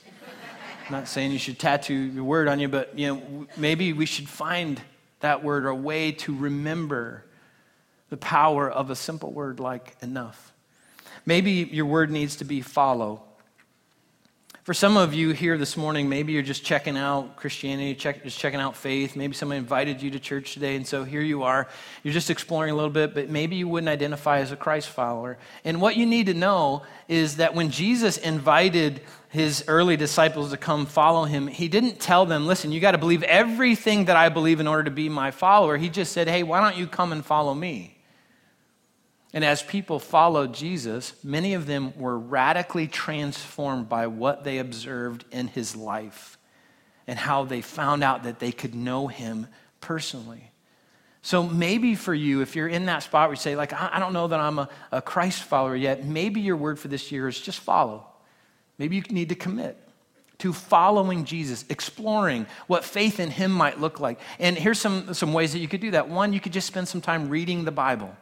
I'm 0.87 0.93
not 0.93 1.09
saying 1.09 1.33
you 1.33 1.39
should 1.39 1.59
tattoo 1.59 1.95
your 1.95 2.25
word 2.25 2.49
on 2.49 2.59
you, 2.59 2.69
but 2.69 2.99
you 2.99 3.15
know, 3.15 3.47
maybe 3.57 3.93
we 3.93 4.07
should 4.07 4.29
find 4.29 4.81
that 5.21 5.45
word 5.45 5.67
or 5.67 5.69
a 5.69 5.75
way 5.75 6.13
to 6.13 6.35
remember 6.35 7.25
the 8.09 8.17
power 8.17 8.71
of 8.71 8.89
a 8.89 8.97
simple 8.97 9.31
word 9.31 9.61
like 9.61 9.97
enough. 10.01 10.53
Maybe 11.27 11.69
your 11.71 11.87
word 11.87 12.11
needs 12.11 12.37
to 12.37 12.45
be 12.45 12.61
follow. 12.61 13.23
For 14.69 14.75
some 14.75 14.99
of 14.99 15.15
you 15.15 15.31
here 15.31 15.57
this 15.57 15.79
morning, 15.79 16.11
maybe 16.11 16.35
you're 16.35 16.43
just 16.43 16.63
checking 16.63 16.99
out 16.99 17.37
Christianity, 17.37 17.95
check, 17.95 18.23
just 18.23 18.39
checking 18.39 18.61
out 18.61 18.77
faith. 18.77 19.17
Maybe 19.17 19.33
someone 19.33 19.57
invited 19.57 20.03
you 20.03 20.11
to 20.11 20.21
church 20.21 20.53
today, 20.53 20.77
and 20.77 20.87
so 20.87 21.05
here 21.05 21.23
you 21.23 21.43
are. 21.43 21.69
You're 22.03 22.13
just 22.13 22.29
exploring 22.29 22.73
a 22.73 22.75
little 22.75 22.91
bit, 22.91 23.15
but 23.15 23.31
maybe 23.31 23.57
you 23.57 23.67
wouldn't 23.67 23.89
identify 23.89 24.41
as 24.41 24.53
a 24.53 24.57
Christ 24.57 24.91
follower. 24.91 25.39
And 25.65 25.81
what 25.81 25.97
you 25.97 26.05
need 26.05 26.27
to 26.27 26.35
know 26.35 26.83
is 27.09 27.39
that 27.39 27.55
when 27.55 27.71
Jesus 27.71 28.19
invited 28.19 29.01
his 29.31 29.65
early 29.69 29.97
disciples 29.97 30.51
to 30.51 30.59
come 30.59 30.85
follow 30.85 31.25
him, 31.25 31.47
he 31.47 31.69
didn't 31.69 31.99
tell 31.99 32.27
them, 32.27 32.47
listen, 32.47 32.71
you 32.71 32.79
got 32.79 32.93
to 32.93 32.99
believe 32.99 33.23
everything 33.23 34.05
that 34.05 34.17
I 34.17 34.29
believe 34.29 34.61
in 34.61 34.67
order 34.67 34.85
to 34.85 34.91
be 34.91 35.09
my 35.09 35.31
follower. 35.31 35.79
He 35.79 35.89
just 35.89 36.13
said, 36.13 36.29
hey, 36.29 36.43
why 36.43 36.61
don't 36.61 36.77
you 36.77 36.87
come 36.87 37.13
and 37.13 37.25
follow 37.25 37.55
me? 37.55 37.98
And 39.33 39.45
as 39.45 39.63
people 39.63 39.99
followed 39.99 40.55
Jesus, 40.55 41.13
many 41.23 41.55
of 41.55 41.67
them 41.67 41.93
were 41.99 42.19
radically 42.19 42.87
transformed 42.87 43.89
by 43.89 44.07
what 44.07 44.45
they 44.45 44.59
observed 44.59 45.25
in 45.31 45.49
his 45.49 45.77
life 45.77 46.39
and 47.07 47.19
how 47.19 47.45
they 47.45 47.61
found 47.61 48.03
out 48.03 48.23
that 48.23 48.39
they 48.39 48.53
could 48.53 48.75
know 48.75 49.07
him 49.07 49.47
personally. 49.81 50.51
So 51.21 51.43
maybe 51.43 51.95
for 51.95 52.15
you, 52.15 52.41
if 52.41 52.57
you're 52.57 52.69
in 52.69 52.87
that 52.87 53.03
spot 53.03 53.29
where 53.29 53.35
you 53.35 53.41
say, 53.41 53.57
like, 53.57 53.73
I 53.73 53.99
don't 53.99 54.13
know 54.13 54.29
that 54.29 54.41
I'm 54.41 54.59
a, 54.59 54.69
a 54.93 55.03
Christ 55.03 55.43
follower 55.43 55.77
yet, 55.77 56.05
maybe 56.05 56.41
your 56.41 56.57
word 56.57 56.79
for 56.79 56.89
this 56.89 57.13
year 57.13 57.29
is 57.29 57.39
just 57.39 57.61
follow. 57.61 58.07
Maybe 58.79 58.97
you 58.97 59.03
need 59.11 59.29
to 59.29 59.35
commit 59.35 59.77
to 60.39 60.53
following 60.53 61.25
Jesus, 61.25 61.65
exploring 61.69 62.47
what 62.69 62.85
faith 62.85 63.19
in 63.19 63.31
him 63.31 63.51
might 63.51 63.81
look 63.81 64.01
like. 64.01 64.21
And 64.39 64.57
here's 64.57 64.79
some, 64.79 65.13
some 65.13 65.33
ways 65.33 65.53
that 65.53 65.59
you 65.59 65.69
could 65.69 65.81
do 65.81 65.91
that. 65.91 66.09
One, 66.09 66.33
you 66.33 66.41
could 66.41 66.53
just 66.53 66.67
spend 66.67 66.89
some 66.89 67.01
time 67.01 67.29
reading 67.29 67.65
the 67.65 67.73
Bible. 67.73 68.15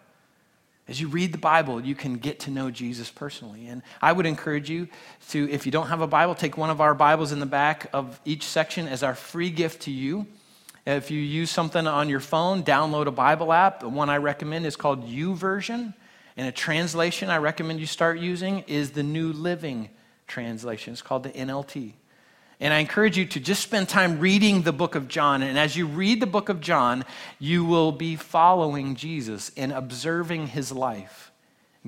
As 0.88 1.00
you 1.00 1.08
read 1.08 1.32
the 1.32 1.38
Bible, 1.38 1.80
you 1.80 1.96
can 1.96 2.14
get 2.18 2.40
to 2.40 2.50
know 2.50 2.70
Jesus 2.70 3.10
personally. 3.10 3.66
And 3.66 3.82
I 4.00 4.12
would 4.12 4.24
encourage 4.24 4.70
you 4.70 4.86
to, 5.30 5.50
if 5.50 5.66
you 5.66 5.72
don't 5.72 5.88
have 5.88 6.00
a 6.00 6.06
Bible, 6.06 6.36
take 6.36 6.56
one 6.56 6.70
of 6.70 6.80
our 6.80 6.94
Bibles 6.94 7.32
in 7.32 7.40
the 7.40 7.46
back 7.46 7.88
of 7.92 8.20
each 8.24 8.44
section 8.44 8.86
as 8.86 9.02
our 9.02 9.14
free 9.14 9.50
gift 9.50 9.82
to 9.82 9.90
you. 9.90 10.26
If 10.86 11.10
you 11.10 11.20
use 11.20 11.50
something 11.50 11.88
on 11.88 12.08
your 12.08 12.20
phone, 12.20 12.62
download 12.62 13.06
a 13.06 13.10
Bible 13.10 13.52
app. 13.52 13.80
The 13.80 13.88
one 13.88 14.08
I 14.08 14.18
recommend 14.18 14.64
is 14.64 14.76
called 14.76 15.08
YouVersion. 15.08 15.92
And 16.36 16.48
a 16.48 16.52
translation 16.52 17.30
I 17.30 17.38
recommend 17.38 17.80
you 17.80 17.86
start 17.86 18.20
using 18.20 18.60
is 18.68 18.92
the 18.92 19.02
New 19.02 19.32
Living 19.32 19.88
Translation. 20.28 20.92
It's 20.92 21.02
called 21.02 21.24
the 21.24 21.30
NLT. 21.30 21.94
And 22.58 22.72
I 22.72 22.78
encourage 22.78 23.18
you 23.18 23.26
to 23.26 23.40
just 23.40 23.62
spend 23.62 23.88
time 23.88 24.18
reading 24.18 24.62
the 24.62 24.72
book 24.72 24.94
of 24.94 25.08
John. 25.08 25.42
And 25.42 25.58
as 25.58 25.76
you 25.76 25.86
read 25.86 26.20
the 26.20 26.26
book 26.26 26.48
of 26.48 26.60
John, 26.60 27.04
you 27.38 27.64
will 27.64 27.92
be 27.92 28.16
following 28.16 28.94
Jesus 28.94 29.52
and 29.56 29.72
observing 29.72 30.48
his 30.48 30.72
life, 30.72 31.32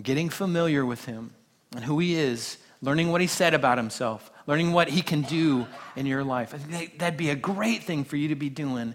getting 0.01 0.29
familiar 0.29 0.85
with 0.85 1.07
him 1.07 1.33
and 1.75 1.85
who 1.85 1.99
he 1.99 2.15
is, 2.15 2.59
learning 2.83 3.11
what 3.11 3.23
he 3.23 3.27
said 3.27 3.55
about 3.55 3.79
himself, 3.79 4.31
learning 4.47 4.73
what 4.73 4.89
he 4.89 5.01
can 5.01 5.23
do 5.23 5.67
in 5.97 6.05
your 6.05 6.23
life. 6.23 6.55
I 6.55 6.59
think 6.59 6.99
that'd 6.99 7.19
be 7.19 7.31
a 7.31 7.37
great 7.37 7.83
thing 7.83 8.05
for 8.05 8.17
you 8.17 8.29
to 8.29 8.37
be 8.37 8.51
doing 8.51 8.95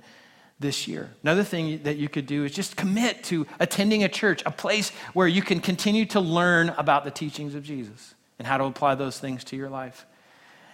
this 0.59 0.88
year. 0.88 1.09
Another 1.23 1.43
thing 1.43 1.83
that 1.83 1.97
you 1.97 2.07
could 2.07 2.27
do 2.27 2.45
is 2.45 2.53
just 2.53 2.75
commit 2.75 3.23
to 3.25 3.47
attending 3.59 4.03
a 4.03 4.09
church, 4.09 4.43
a 4.45 4.51
place 4.51 4.91
where 5.13 5.27
you 5.27 5.41
can 5.41 5.59
continue 5.59 6.05
to 6.05 6.19
learn 6.19 6.69
about 6.69 7.03
the 7.03 7.12
teachings 7.12 7.55
of 7.55 7.63
Jesus 7.63 8.13
and 8.38 8.47
how 8.47 8.57
to 8.57 8.63
apply 8.65 8.95
those 8.95 9.19
things 9.19 9.43
to 9.45 9.55
your 9.55 9.69
life. 9.69 10.05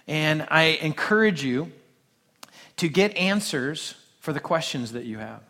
And 0.06 0.46
I 0.50 0.78
encourage 0.80 1.44
you 1.44 1.72
to 2.76 2.88
get 2.88 3.16
answers 3.16 3.94
for 4.20 4.32
the 4.32 4.40
questions 4.40 4.92
that 4.92 5.04
you 5.04 5.18
have. 5.18 5.42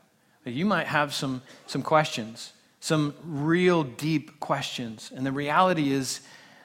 You 0.45 0.65
might 0.65 0.87
have 0.87 1.15
some, 1.15 1.43
some 1.67 1.83
questions, 1.83 2.53
some 2.81 3.15
real 3.25 3.85
deep 3.85 4.41
questions. 4.41 5.13
And 5.15 5.25
the 5.25 5.33
reality 5.33 5.93
is, 5.93 6.21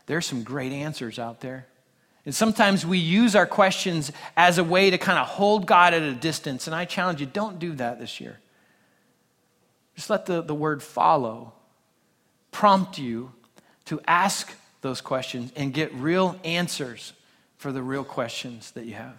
there's 0.06 0.26
some 0.26 0.44
great 0.44 0.72
answers 0.72 1.20
out 1.20 1.42
there. 1.42 1.68
And 2.26 2.34
sometimes 2.34 2.86
we 2.86 2.98
use 2.98 3.36
our 3.36 3.46
questions 3.46 4.12
as 4.36 4.58
a 4.58 4.64
way 4.64 4.90
to 4.90 4.98
kind 4.98 5.20
of 5.20 5.28
hold 5.28 5.68
God 5.68 5.94
at 5.94 6.02
a 6.02 6.14
distance. 6.14 6.68
And 6.68 6.76
I 6.76 6.86
challenge 6.86 7.20
you, 7.20 7.28
don't 7.28 7.60
do 7.60 7.74
that 7.74 8.00
this 8.00 8.20
year. 8.20 8.40
Just 9.96 10.10
let 10.10 10.26
the, 10.26 10.42
the 10.42 10.56
word 10.56 10.82
follow 10.82 11.54
prompt 12.52 12.98
you 12.98 13.32
to 13.86 14.02
ask 14.08 14.54
those 14.82 15.02
questions 15.02 15.52
and 15.56 15.74
get 15.74 15.94
real 15.94 16.40
answers 16.44 17.14
for 17.66 17.72
the 17.72 17.82
real 17.82 18.04
questions 18.04 18.70
that 18.74 18.86
you 18.86 18.94
have. 18.94 19.16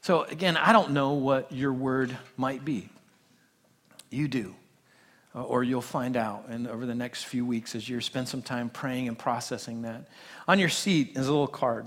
So, 0.00 0.22
again, 0.22 0.56
I 0.56 0.72
don't 0.72 0.92
know 0.92 1.14
what 1.14 1.50
your 1.50 1.72
word 1.72 2.16
might 2.36 2.64
be. 2.64 2.88
You 4.10 4.28
do. 4.28 4.54
Uh, 5.34 5.42
or 5.42 5.64
you'll 5.64 5.82
find 5.82 6.16
out 6.16 6.44
and 6.48 6.68
over 6.68 6.86
the 6.86 6.94
next 6.94 7.24
few 7.24 7.44
weeks 7.44 7.74
as 7.74 7.88
you 7.88 8.00
spend 8.00 8.28
some 8.28 8.42
time 8.42 8.70
praying 8.70 9.08
and 9.08 9.18
processing 9.18 9.82
that. 9.82 10.06
On 10.46 10.60
your 10.60 10.68
seat 10.68 11.16
is 11.16 11.26
a 11.26 11.32
little 11.32 11.48
card. 11.48 11.86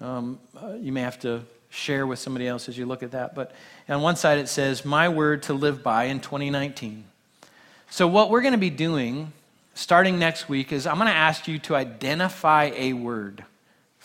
Um, 0.00 0.38
uh, 0.56 0.72
you 0.80 0.92
may 0.92 1.02
have 1.02 1.18
to 1.18 1.42
share 1.68 2.06
with 2.06 2.18
somebody 2.18 2.48
else 2.48 2.66
as 2.66 2.78
you 2.78 2.86
look 2.86 3.02
at 3.02 3.10
that. 3.10 3.34
But 3.34 3.52
on 3.86 4.00
one 4.00 4.16
side 4.16 4.38
it 4.38 4.48
says, 4.48 4.86
My 4.86 5.10
word 5.10 5.42
to 5.42 5.52
live 5.52 5.82
by 5.82 6.04
in 6.04 6.20
2019. 6.20 7.04
So, 7.90 8.08
what 8.08 8.30
we're 8.30 8.40
going 8.40 8.52
to 8.52 8.58
be 8.58 8.70
doing 8.70 9.34
starting 9.74 10.18
next 10.18 10.48
week 10.48 10.72
is 10.72 10.86
I'm 10.86 10.96
going 10.96 11.10
to 11.10 11.14
ask 11.14 11.46
you 11.46 11.58
to 11.58 11.76
identify 11.76 12.72
a 12.74 12.94
word 12.94 13.44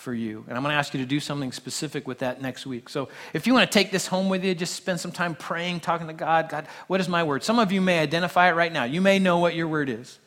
for 0.05 0.13
you. 0.13 0.45
And 0.47 0.55
I'm 0.55 0.61
going 0.61 0.71
to 0.71 0.77
ask 0.77 0.93
you 0.93 0.99
to 0.99 1.05
do 1.07 1.19
something 1.19 1.51
specific 1.51 2.07
with 2.07 2.19
that 2.19 2.39
next 2.39 2.67
week. 2.67 2.89
So 2.89 3.09
if 3.33 3.47
you 3.47 3.55
want 3.55 3.69
to 3.69 3.73
take 3.73 3.91
this 3.91 4.05
home 4.05 4.29
with 4.29 4.43
you, 4.43 4.53
just 4.53 4.75
spend 4.75 4.99
some 4.99 5.11
time 5.11 5.33
praying, 5.33 5.79
talking 5.79 6.05
to 6.05 6.13
God. 6.13 6.47
God, 6.47 6.67
what 6.85 7.01
is 7.01 7.09
my 7.09 7.23
word? 7.23 7.43
Some 7.43 7.57
of 7.57 7.71
you 7.71 7.81
may 7.81 7.97
identify 7.97 8.47
it 8.47 8.53
right 8.53 8.71
now. 8.71 8.83
You 8.83 9.01
may 9.01 9.17
know 9.17 9.39
what 9.39 9.55
your 9.55 9.67
word 9.67 9.89
is. 9.89 10.19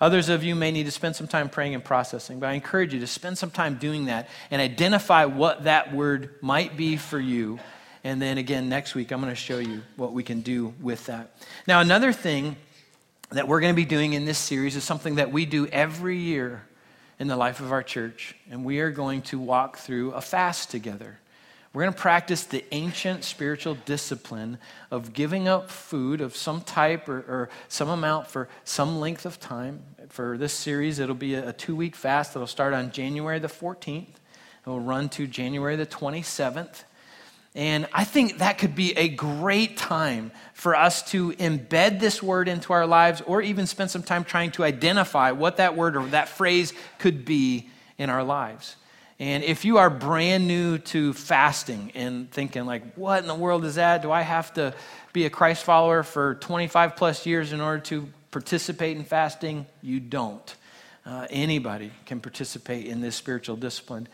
Others 0.00 0.28
of 0.28 0.44
you 0.44 0.54
may 0.54 0.70
need 0.70 0.84
to 0.84 0.92
spend 0.92 1.16
some 1.16 1.26
time 1.26 1.48
praying 1.48 1.74
and 1.74 1.82
processing, 1.82 2.38
but 2.38 2.50
I 2.50 2.52
encourage 2.52 2.94
you 2.94 3.00
to 3.00 3.06
spend 3.08 3.36
some 3.36 3.50
time 3.50 3.78
doing 3.78 4.04
that 4.04 4.28
and 4.52 4.62
identify 4.62 5.24
what 5.24 5.64
that 5.64 5.92
word 5.92 6.36
might 6.40 6.76
be 6.76 6.96
for 6.96 7.18
you. 7.18 7.58
And 8.04 8.22
then 8.22 8.38
again, 8.38 8.68
next 8.68 8.94
week, 8.94 9.10
I'm 9.10 9.20
going 9.20 9.32
to 9.32 9.34
show 9.34 9.58
you 9.58 9.82
what 9.96 10.12
we 10.12 10.22
can 10.22 10.42
do 10.42 10.72
with 10.80 11.06
that. 11.06 11.36
Now, 11.66 11.80
another 11.80 12.12
thing 12.12 12.54
that 13.30 13.48
we're 13.48 13.60
going 13.60 13.72
to 13.72 13.76
be 13.76 13.84
doing 13.84 14.12
in 14.12 14.24
this 14.24 14.38
series 14.38 14.76
is 14.76 14.84
something 14.84 15.16
that 15.16 15.32
we 15.32 15.46
do 15.46 15.66
every 15.66 16.16
year 16.16 16.62
in 17.18 17.28
the 17.28 17.36
life 17.36 17.60
of 17.60 17.72
our 17.72 17.82
church, 17.82 18.34
and 18.50 18.64
we 18.64 18.80
are 18.80 18.90
going 18.90 19.22
to 19.22 19.38
walk 19.38 19.78
through 19.78 20.12
a 20.12 20.20
fast 20.20 20.70
together. 20.70 21.18
We're 21.72 21.82
going 21.82 21.94
to 21.94 22.00
practice 22.00 22.44
the 22.44 22.64
ancient 22.72 23.22
spiritual 23.22 23.76
discipline 23.84 24.58
of 24.90 25.12
giving 25.12 25.46
up 25.46 25.70
food 25.70 26.22
of 26.22 26.34
some 26.34 26.62
type 26.62 27.06
or, 27.06 27.18
or 27.18 27.48
some 27.68 27.90
amount 27.90 28.28
for 28.28 28.48
some 28.64 28.98
length 28.98 29.26
of 29.26 29.38
time. 29.38 29.82
For 30.08 30.38
this 30.38 30.54
series, 30.54 30.98
it'll 30.98 31.14
be 31.14 31.34
a, 31.34 31.50
a 31.50 31.52
two 31.52 31.76
week 31.76 31.94
fast 31.94 32.32
that'll 32.32 32.46
start 32.46 32.72
on 32.72 32.92
January 32.92 33.38
the 33.38 33.48
14th. 33.48 34.06
It 34.08 34.70
will 34.70 34.80
run 34.80 35.10
to 35.10 35.26
January 35.26 35.76
the 35.76 35.84
27th. 35.84 36.84
And 37.56 37.88
I 37.90 38.04
think 38.04 38.38
that 38.38 38.58
could 38.58 38.74
be 38.74 38.96
a 38.98 39.08
great 39.08 39.78
time 39.78 40.30
for 40.52 40.76
us 40.76 41.02
to 41.10 41.32
embed 41.32 42.00
this 42.00 42.22
word 42.22 42.48
into 42.48 42.74
our 42.74 42.86
lives 42.86 43.22
or 43.22 43.40
even 43.40 43.66
spend 43.66 43.90
some 43.90 44.02
time 44.02 44.24
trying 44.24 44.50
to 44.52 44.64
identify 44.64 45.30
what 45.30 45.56
that 45.56 45.74
word 45.74 45.96
or 45.96 46.04
that 46.08 46.28
phrase 46.28 46.74
could 46.98 47.24
be 47.24 47.70
in 47.96 48.10
our 48.10 48.22
lives. 48.22 48.76
And 49.18 49.42
if 49.42 49.64
you 49.64 49.78
are 49.78 49.88
brand 49.88 50.46
new 50.46 50.76
to 50.76 51.14
fasting 51.14 51.92
and 51.94 52.30
thinking, 52.30 52.66
like, 52.66 52.92
what 52.92 53.22
in 53.22 53.26
the 53.26 53.34
world 53.34 53.64
is 53.64 53.76
that? 53.76 54.02
Do 54.02 54.12
I 54.12 54.20
have 54.20 54.52
to 54.54 54.74
be 55.14 55.24
a 55.24 55.30
Christ 55.30 55.64
follower 55.64 56.02
for 56.02 56.34
25 56.34 56.94
plus 56.94 57.24
years 57.24 57.54
in 57.54 57.62
order 57.62 57.80
to 57.84 58.06
participate 58.32 58.98
in 58.98 59.04
fasting? 59.04 59.64
You 59.80 60.00
don't. 60.00 60.54
Uh, 61.06 61.26
anybody 61.30 61.90
can 62.04 62.20
participate 62.20 62.84
in 62.84 63.00
this 63.00 63.16
spiritual 63.16 63.56
discipline. 63.56 64.08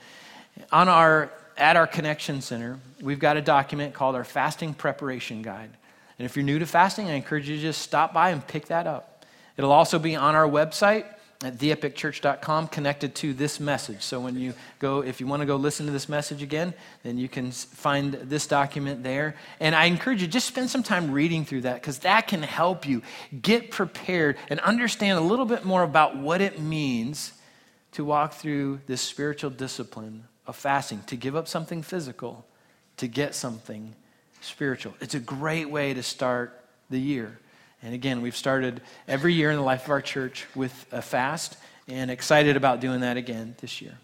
On 0.70 0.87
our 0.87 1.33
at 1.56 1.76
our 1.76 1.86
Connection 1.86 2.40
Center, 2.40 2.78
we've 3.00 3.18
got 3.18 3.36
a 3.36 3.42
document 3.42 3.94
called 3.94 4.14
our 4.14 4.24
Fasting 4.24 4.74
Preparation 4.74 5.42
Guide. 5.42 5.70
And 6.18 6.26
if 6.26 6.36
you're 6.36 6.44
new 6.44 6.58
to 6.58 6.66
fasting, 6.66 7.08
I 7.08 7.14
encourage 7.14 7.48
you 7.48 7.56
to 7.56 7.62
just 7.62 7.82
stop 7.82 8.12
by 8.12 8.30
and 8.30 8.46
pick 8.46 8.66
that 8.66 8.86
up. 8.86 9.24
It'll 9.56 9.72
also 9.72 9.98
be 9.98 10.14
on 10.16 10.34
our 10.34 10.48
website 10.48 11.04
at 11.42 11.58
theepicchurch.com 11.58 12.68
connected 12.68 13.14
to 13.16 13.34
this 13.34 13.58
message. 13.58 14.02
So 14.02 14.20
when 14.20 14.36
you 14.36 14.54
go, 14.78 15.02
if 15.02 15.20
you 15.20 15.26
want 15.26 15.40
to 15.40 15.46
go 15.46 15.56
listen 15.56 15.86
to 15.86 15.92
this 15.92 16.08
message 16.08 16.42
again, 16.42 16.74
then 17.02 17.18
you 17.18 17.28
can 17.28 17.50
find 17.50 18.12
this 18.14 18.46
document 18.46 19.02
there. 19.02 19.34
And 19.58 19.74
I 19.74 19.86
encourage 19.86 20.22
you, 20.22 20.28
just 20.28 20.46
spend 20.46 20.70
some 20.70 20.82
time 20.82 21.10
reading 21.10 21.44
through 21.44 21.62
that 21.62 21.80
because 21.80 21.98
that 22.00 22.28
can 22.28 22.42
help 22.42 22.86
you 22.86 23.02
get 23.40 23.70
prepared 23.70 24.36
and 24.48 24.60
understand 24.60 25.18
a 25.18 25.22
little 25.22 25.46
bit 25.46 25.64
more 25.64 25.82
about 25.82 26.16
what 26.16 26.40
it 26.40 26.60
means 26.60 27.32
to 27.92 28.04
walk 28.04 28.34
through 28.34 28.80
this 28.86 29.00
spiritual 29.00 29.50
discipline 29.50 30.24
of 30.46 30.57
fasting, 30.57 31.02
to 31.07 31.16
give 31.16 31.37
up 31.37 31.48
something 31.48 31.83
physical 31.83 32.44
to 32.98 33.07
get 33.07 33.35
something 33.35 33.94
spiritual. 34.40 34.94
It's 35.00 35.14
a 35.14 35.20
great 35.20 35.70
way 35.70 35.94
to 35.94 36.02
start 36.02 36.64
the 36.90 36.98
year. 36.98 37.38
And 37.83 37.94
again, 37.94 38.22
we've 38.22 38.37
started 38.37 38.81
every 39.09 39.35
year 39.35 39.50
in 39.50 39.57
the 39.57 39.62
life 39.62 39.85
of 39.85 39.90
our 39.90 40.00
church 40.00 40.46
with 40.55 40.87
a 40.92 41.02
fast 41.02 41.57
and 41.88 42.11
excited 42.11 42.57
about 42.57 42.81
doing 42.81 43.00
that 43.00 43.16
again 43.16 43.57
this 43.61 43.83
year. 43.83 43.98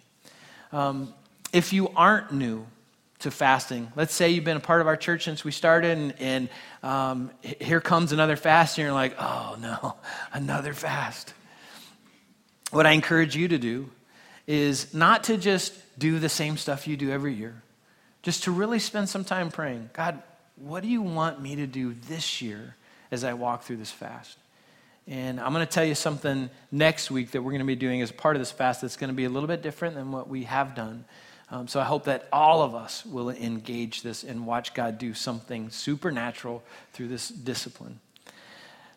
Um, 0.73 1.15
if 1.53 1.73
you 1.73 1.89
aren't 1.95 2.33
new 2.33 2.67
to 3.21 3.31
fasting, 3.31 3.93
let's 3.95 4.13
say 4.15 4.31
you've 4.31 4.45
been 4.45 4.57
a 4.57 4.61
part 4.61 4.81
of 4.81 4.87
our 4.87 4.97
church 4.97 5.25
since 5.25 5.45
we 5.45 5.53
started, 5.53 5.97
and, 5.97 6.15
and 6.19 6.49
um, 6.83 7.31
here 7.43 7.81
comes 7.81 8.13
another 8.13 8.37
fast, 8.37 8.79
and 8.79 8.85
you're 8.85 8.93
like, 8.93 9.15
oh 9.19 9.57
no, 9.61 9.97
another 10.33 10.75
fast. 10.75 11.33
What 12.71 12.85
I 12.87 12.93
encourage 12.93 13.37
you 13.37 13.49
to 13.49 13.59
do 13.59 13.91
is 14.47 14.93
not 14.93 15.25
to 15.25 15.37
just 15.37 15.75
do 15.99 16.19
the 16.19 16.29
same 16.29 16.57
stuff 16.57 16.87
you 16.87 16.97
do 16.97 17.11
every 17.11 17.35
year. 17.35 17.63
Just 18.23 18.45
to 18.45 18.51
really 18.51 18.79
spend 18.79 19.09
some 19.09 19.25
time 19.25 19.51
praying 19.51 19.91
God, 19.93 20.23
what 20.57 20.83
do 20.83 20.89
you 20.89 21.03
want 21.03 21.41
me 21.41 21.57
to 21.57 21.67
do 21.67 21.95
this 21.95 22.43
year 22.43 22.77
as 23.11 23.25
I 23.25 23.35
walk 23.35 23.63
through 23.63 23.77
this 23.77 23.91
fast? 23.91 24.37
And 25.07 25.41
I'm 25.41 25.55
going 25.55 25.67
to 25.67 25.73
tell 25.73 25.85
you 25.85 25.95
something 25.95 26.51
next 26.71 27.11
week 27.11 27.31
that 27.31 27.41
we're 27.41 27.53
going 27.53 27.61
to 27.61 27.67
be 27.67 27.77
doing 27.77 28.03
as 28.03 28.13
part 28.13 28.37
of 28.37 28.41
this 28.41 28.51
fast 28.51 28.83
that's 28.83 28.99
going 28.99 29.09
to 29.09 29.15
be 29.15 29.25
a 29.25 29.31
little 29.31 29.47
bit 29.47 29.63
different 29.63 29.95
than 29.95 30.13
what 30.13 30.29
we 30.29 30.45
have 30.45 30.75
done. 30.75 31.07
Um, 31.51 31.67
so 31.67 31.81
I 31.81 31.85
hope 31.85 32.05
that 32.05 32.29
all 32.31 32.61
of 32.61 32.75
us 32.75 33.07
will 33.07 33.31
engage 33.31 34.03
this 34.03 34.23
and 34.23 34.47
watch 34.47 34.75
God 34.75 34.99
do 34.99 35.15
something 35.15 35.71
supernatural 35.71 36.63
through 36.93 37.09
this 37.09 37.29
discipline. 37.29 38.01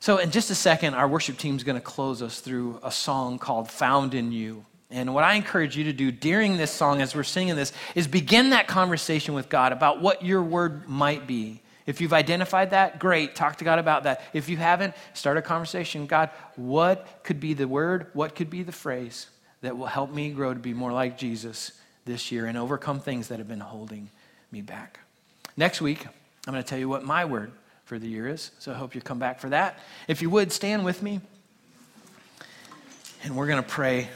So, 0.02 0.18
in 0.18 0.32
just 0.32 0.50
a 0.50 0.56
second, 0.56 0.96
our 0.96 1.08
worship 1.08 1.38
team 1.38 1.56
is 1.56 1.64
going 1.64 1.76
to 1.78 1.82
close 1.82 2.24
us 2.24 2.40
through 2.40 2.80
a 2.84 2.92
song 2.92 3.38
called 3.38 3.70
Found 3.70 4.16
in 4.16 4.32
You. 4.32 4.66
And 4.92 5.14
what 5.14 5.24
I 5.24 5.36
encourage 5.36 5.78
you 5.78 5.86
to 5.86 5.94
do 5.94 6.12
during 6.12 6.58
this 6.58 6.72
song, 6.72 7.02
as 7.02 7.16
we're 7.16 7.24
singing 7.24 7.56
this, 7.56 7.72
is 7.96 8.08
begin 8.08 8.50
that 8.50 8.68
conversation 8.68 9.34
with 9.34 9.48
God 9.48 9.72
about 9.72 10.02
what 10.02 10.24
your 10.24 10.44
word 10.44 10.88
might 10.88 11.26
be. 11.26 11.62
If 11.86 12.02
you've 12.02 12.14
identified 12.14 12.72
that, 12.72 13.00
great, 13.00 13.36
talk 13.36 13.58
to 13.58 13.64
God 13.64 13.80
about 13.80 14.04
that. 14.04 14.22
If 14.34 14.50
you 14.50 14.58
haven't, 14.58 14.94
start 15.14 15.38
a 15.38 15.42
conversation. 15.42 16.06
God, 16.06 16.30
what 16.56 17.24
could 17.24 17.40
be 17.40 17.54
the 17.54 17.68
word? 17.68 18.08
What 18.14 18.36
could 18.36 18.50
be 18.50 18.64
the 18.64 18.72
phrase 18.72 19.28
that 19.62 19.78
will 19.78 19.88
help 19.88 20.12
me 20.14 20.32
grow 20.32 20.54
to 20.54 20.60
be 20.60 20.74
more 20.74 20.92
like 20.92 21.18
Jesus 21.18 21.72
this 22.06 22.32
year 22.32 22.46
and 22.46 22.58
overcome 22.58 23.00
things 23.00 23.30
that 23.30 23.40
have 23.40 23.48
been 23.48 23.62
holding 23.62 24.10
me 24.52 24.62
back? 24.62 25.00
Next 25.58 25.82
week, 25.82 26.06
I'm 26.48 26.54
going 26.54 26.64
to 26.64 26.70
tell 26.70 26.80
you 26.80 26.90
what 26.90 27.04
my 27.04 27.26
word 27.26 27.52
for 27.86 27.98
the 27.98 28.08
year 28.08 28.28
is. 28.28 28.52
So 28.60 28.72
I 28.72 28.76
hope 28.76 28.94
you 28.94 29.02
come 29.02 29.20
back 29.20 29.40
for 29.40 29.50
that. 29.50 29.80
If 30.08 30.22
you 30.22 30.30
would, 30.30 30.52
stand 30.52 30.86
with 30.86 31.02
me. 31.02 31.22
And 33.24 33.36
we're 33.36 33.48
going 33.48 33.62
to 33.62 33.70
pray 33.70 34.10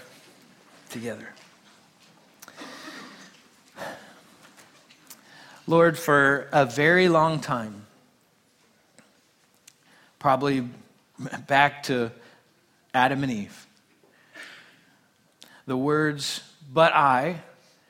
together. 0.89 1.28
Lord, 5.67 5.98
for 5.98 6.48
a 6.52 6.65
very 6.65 7.10
long 7.10 7.39
time, 7.39 7.86
probably 10.19 10.67
back 11.48 11.84
to 11.84 12.12
Adam 12.93 13.24
and 13.24 13.32
Eve, 13.32 13.65
the 15.65 15.78
words, 15.78 16.41
but 16.71 16.93
I, 16.93 17.41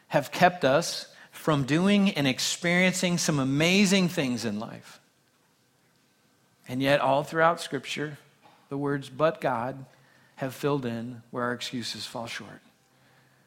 have 0.07 0.31
kept 0.31 0.63
us 0.63 1.07
from 1.31 1.65
doing 1.65 2.11
and 2.11 2.25
experiencing 2.25 3.17
some 3.17 3.39
amazing 3.39 4.07
things 4.07 4.45
in 4.45 4.59
life. 4.59 4.99
And 6.69 6.81
yet, 6.81 7.01
all 7.01 7.23
throughout 7.23 7.59
Scripture, 7.59 8.17
the 8.69 8.77
words, 8.77 9.09
but 9.09 9.41
God, 9.41 9.85
have 10.37 10.55
filled 10.55 10.85
in 10.85 11.21
where 11.31 11.43
our 11.43 11.53
excuses 11.53 12.05
fall 12.05 12.27
short. 12.27 12.61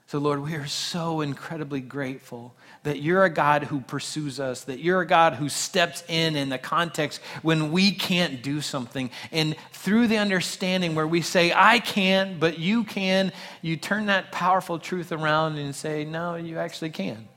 So, 0.09 0.19
Lord, 0.19 0.43
we 0.43 0.55
are 0.55 0.67
so 0.67 1.21
incredibly 1.21 1.83
grateful 1.83 2.55
that 2.83 3.03
you're 3.03 3.25
a 3.25 3.31
God 3.31 3.65
who 3.65 3.83
pursues 3.83 4.41
us, 4.41 4.65
that 4.65 4.79
you're 4.79 5.03
a 5.03 5.07
God 5.07 5.35
who 5.35 5.51
steps 5.51 6.03
in 6.09 6.35
in 6.35 6.49
the 6.49 6.57
context 6.57 7.21
when 7.43 7.73
we 7.73 7.93
can't 7.93 8.43
do 8.43 8.63
something. 8.63 9.11
And 9.33 9.55
through 9.73 10.07
the 10.07 10.17
understanding 10.17 10.95
where 10.95 11.07
we 11.07 11.21
say, 11.21 11.53
I 11.55 11.79
can't, 11.79 12.41
but 12.41 12.59
you 12.59 12.85
can, 12.85 13.33
you 13.61 13.77
turn 13.77 14.07
that 14.07 14.33
powerful 14.33 14.79
truth 14.79 15.13
around 15.13 15.59
and 15.59 15.75
say, 15.75 16.07
No, 16.07 16.37
you 16.37 16.57
actually 16.57 16.91
can. 16.91 17.29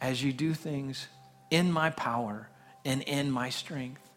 As 0.00 0.22
you 0.22 0.32
do 0.32 0.54
things 0.54 1.08
in 1.50 1.72
my 1.72 1.90
power 1.90 2.48
and 2.84 3.02
in 3.02 3.32
my 3.32 3.50
strength. 3.50 4.09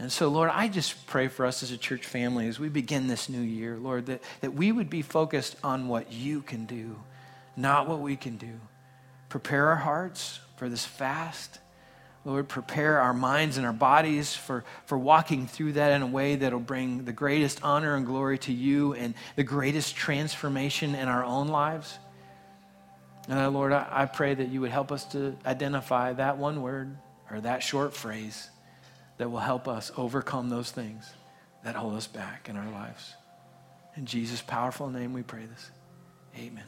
And 0.00 0.10
so, 0.10 0.28
Lord, 0.28 0.48
I 0.50 0.68
just 0.68 1.06
pray 1.06 1.28
for 1.28 1.44
us 1.44 1.62
as 1.62 1.72
a 1.72 1.76
church 1.76 2.06
family 2.06 2.48
as 2.48 2.58
we 2.58 2.70
begin 2.70 3.06
this 3.06 3.28
new 3.28 3.42
year, 3.42 3.76
Lord, 3.76 4.06
that, 4.06 4.22
that 4.40 4.54
we 4.54 4.72
would 4.72 4.88
be 4.88 5.02
focused 5.02 5.56
on 5.62 5.88
what 5.88 6.10
you 6.10 6.40
can 6.40 6.64
do, 6.64 6.98
not 7.54 7.86
what 7.86 8.00
we 8.00 8.16
can 8.16 8.38
do. 8.38 8.60
Prepare 9.28 9.68
our 9.68 9.76
hearts 9.76 10.40
for 10.56 10.70
this 10.70 10.86
fast. 10.86 11.58
Lord, 12.24 12.48
prepare 12.48 12.98
our 12.98 13.12
minds 13.12 13.58
and 13.58 13.66
our 13.66 13.74
bodies 13.74 14.34
for, 14.34 14.64
for 14.86 14.96
walking 14.96 15.46
through 15.46 15.72
that 15.72 15.92
in 15.92 16.00
a 16.00 16.06
way 16.06 16.34
that 16.34 16.54
will 16.54 16.60
bring 16.60 17.04
the 17.04 17.12
greatest 17.12 17.62
honor 17.62 17.94
and 17.94 18.06
glory 18.06 18.38
to 18.38 18.54
you 18.54 18.94
and 18.94 19.12
the 19.36 19.44
greatest 19.44 19.96
transformation 19.96 20.94
in 20.94 21.08
our 21.08 21.24
own 21.24 21.48
lives. 21.48 21.98
And 23.28 23.38
uh, 23.38 23.50
Lord, 23.50 23.72
I, 23.72 23.86
I 23.90 24.06
pray 24.06 24.32
that 24.32 24.48
you 24.48 24.62
would 24.62 24.70
help 24.70 24.92
us 24.92 25.04
to 25.12 25.36
identify 25.44 26.14
that 26.14 26.38
one 26.38 26.62
word 26.62 26.96
or 27.30 27.42
that 27.42 27.62
short 27.62 27.92
phrase 27.94 28.49
that 29.20 29.28
will 29.28 29.38
help 29.38 29.68
us 29.68 29.92
overcome 29.98 30.48
those 30.48 30.70
things 30.70 31.12
that 31.62 31.76
hold 31.76 31.94
us 31.94 32.06
back 32.06 32.48
in 32.48 32.56
our 32.56 32.70
lives. 32.70 33.14
In 33.94 34.06
Jesus' 34.06 34.40
powerful 34.40 34.88
name, 34.88 35.12
we 35.12 35.22
pray 35.22 35.44
this. 35.44 35.70
Amen. 36.38 36.64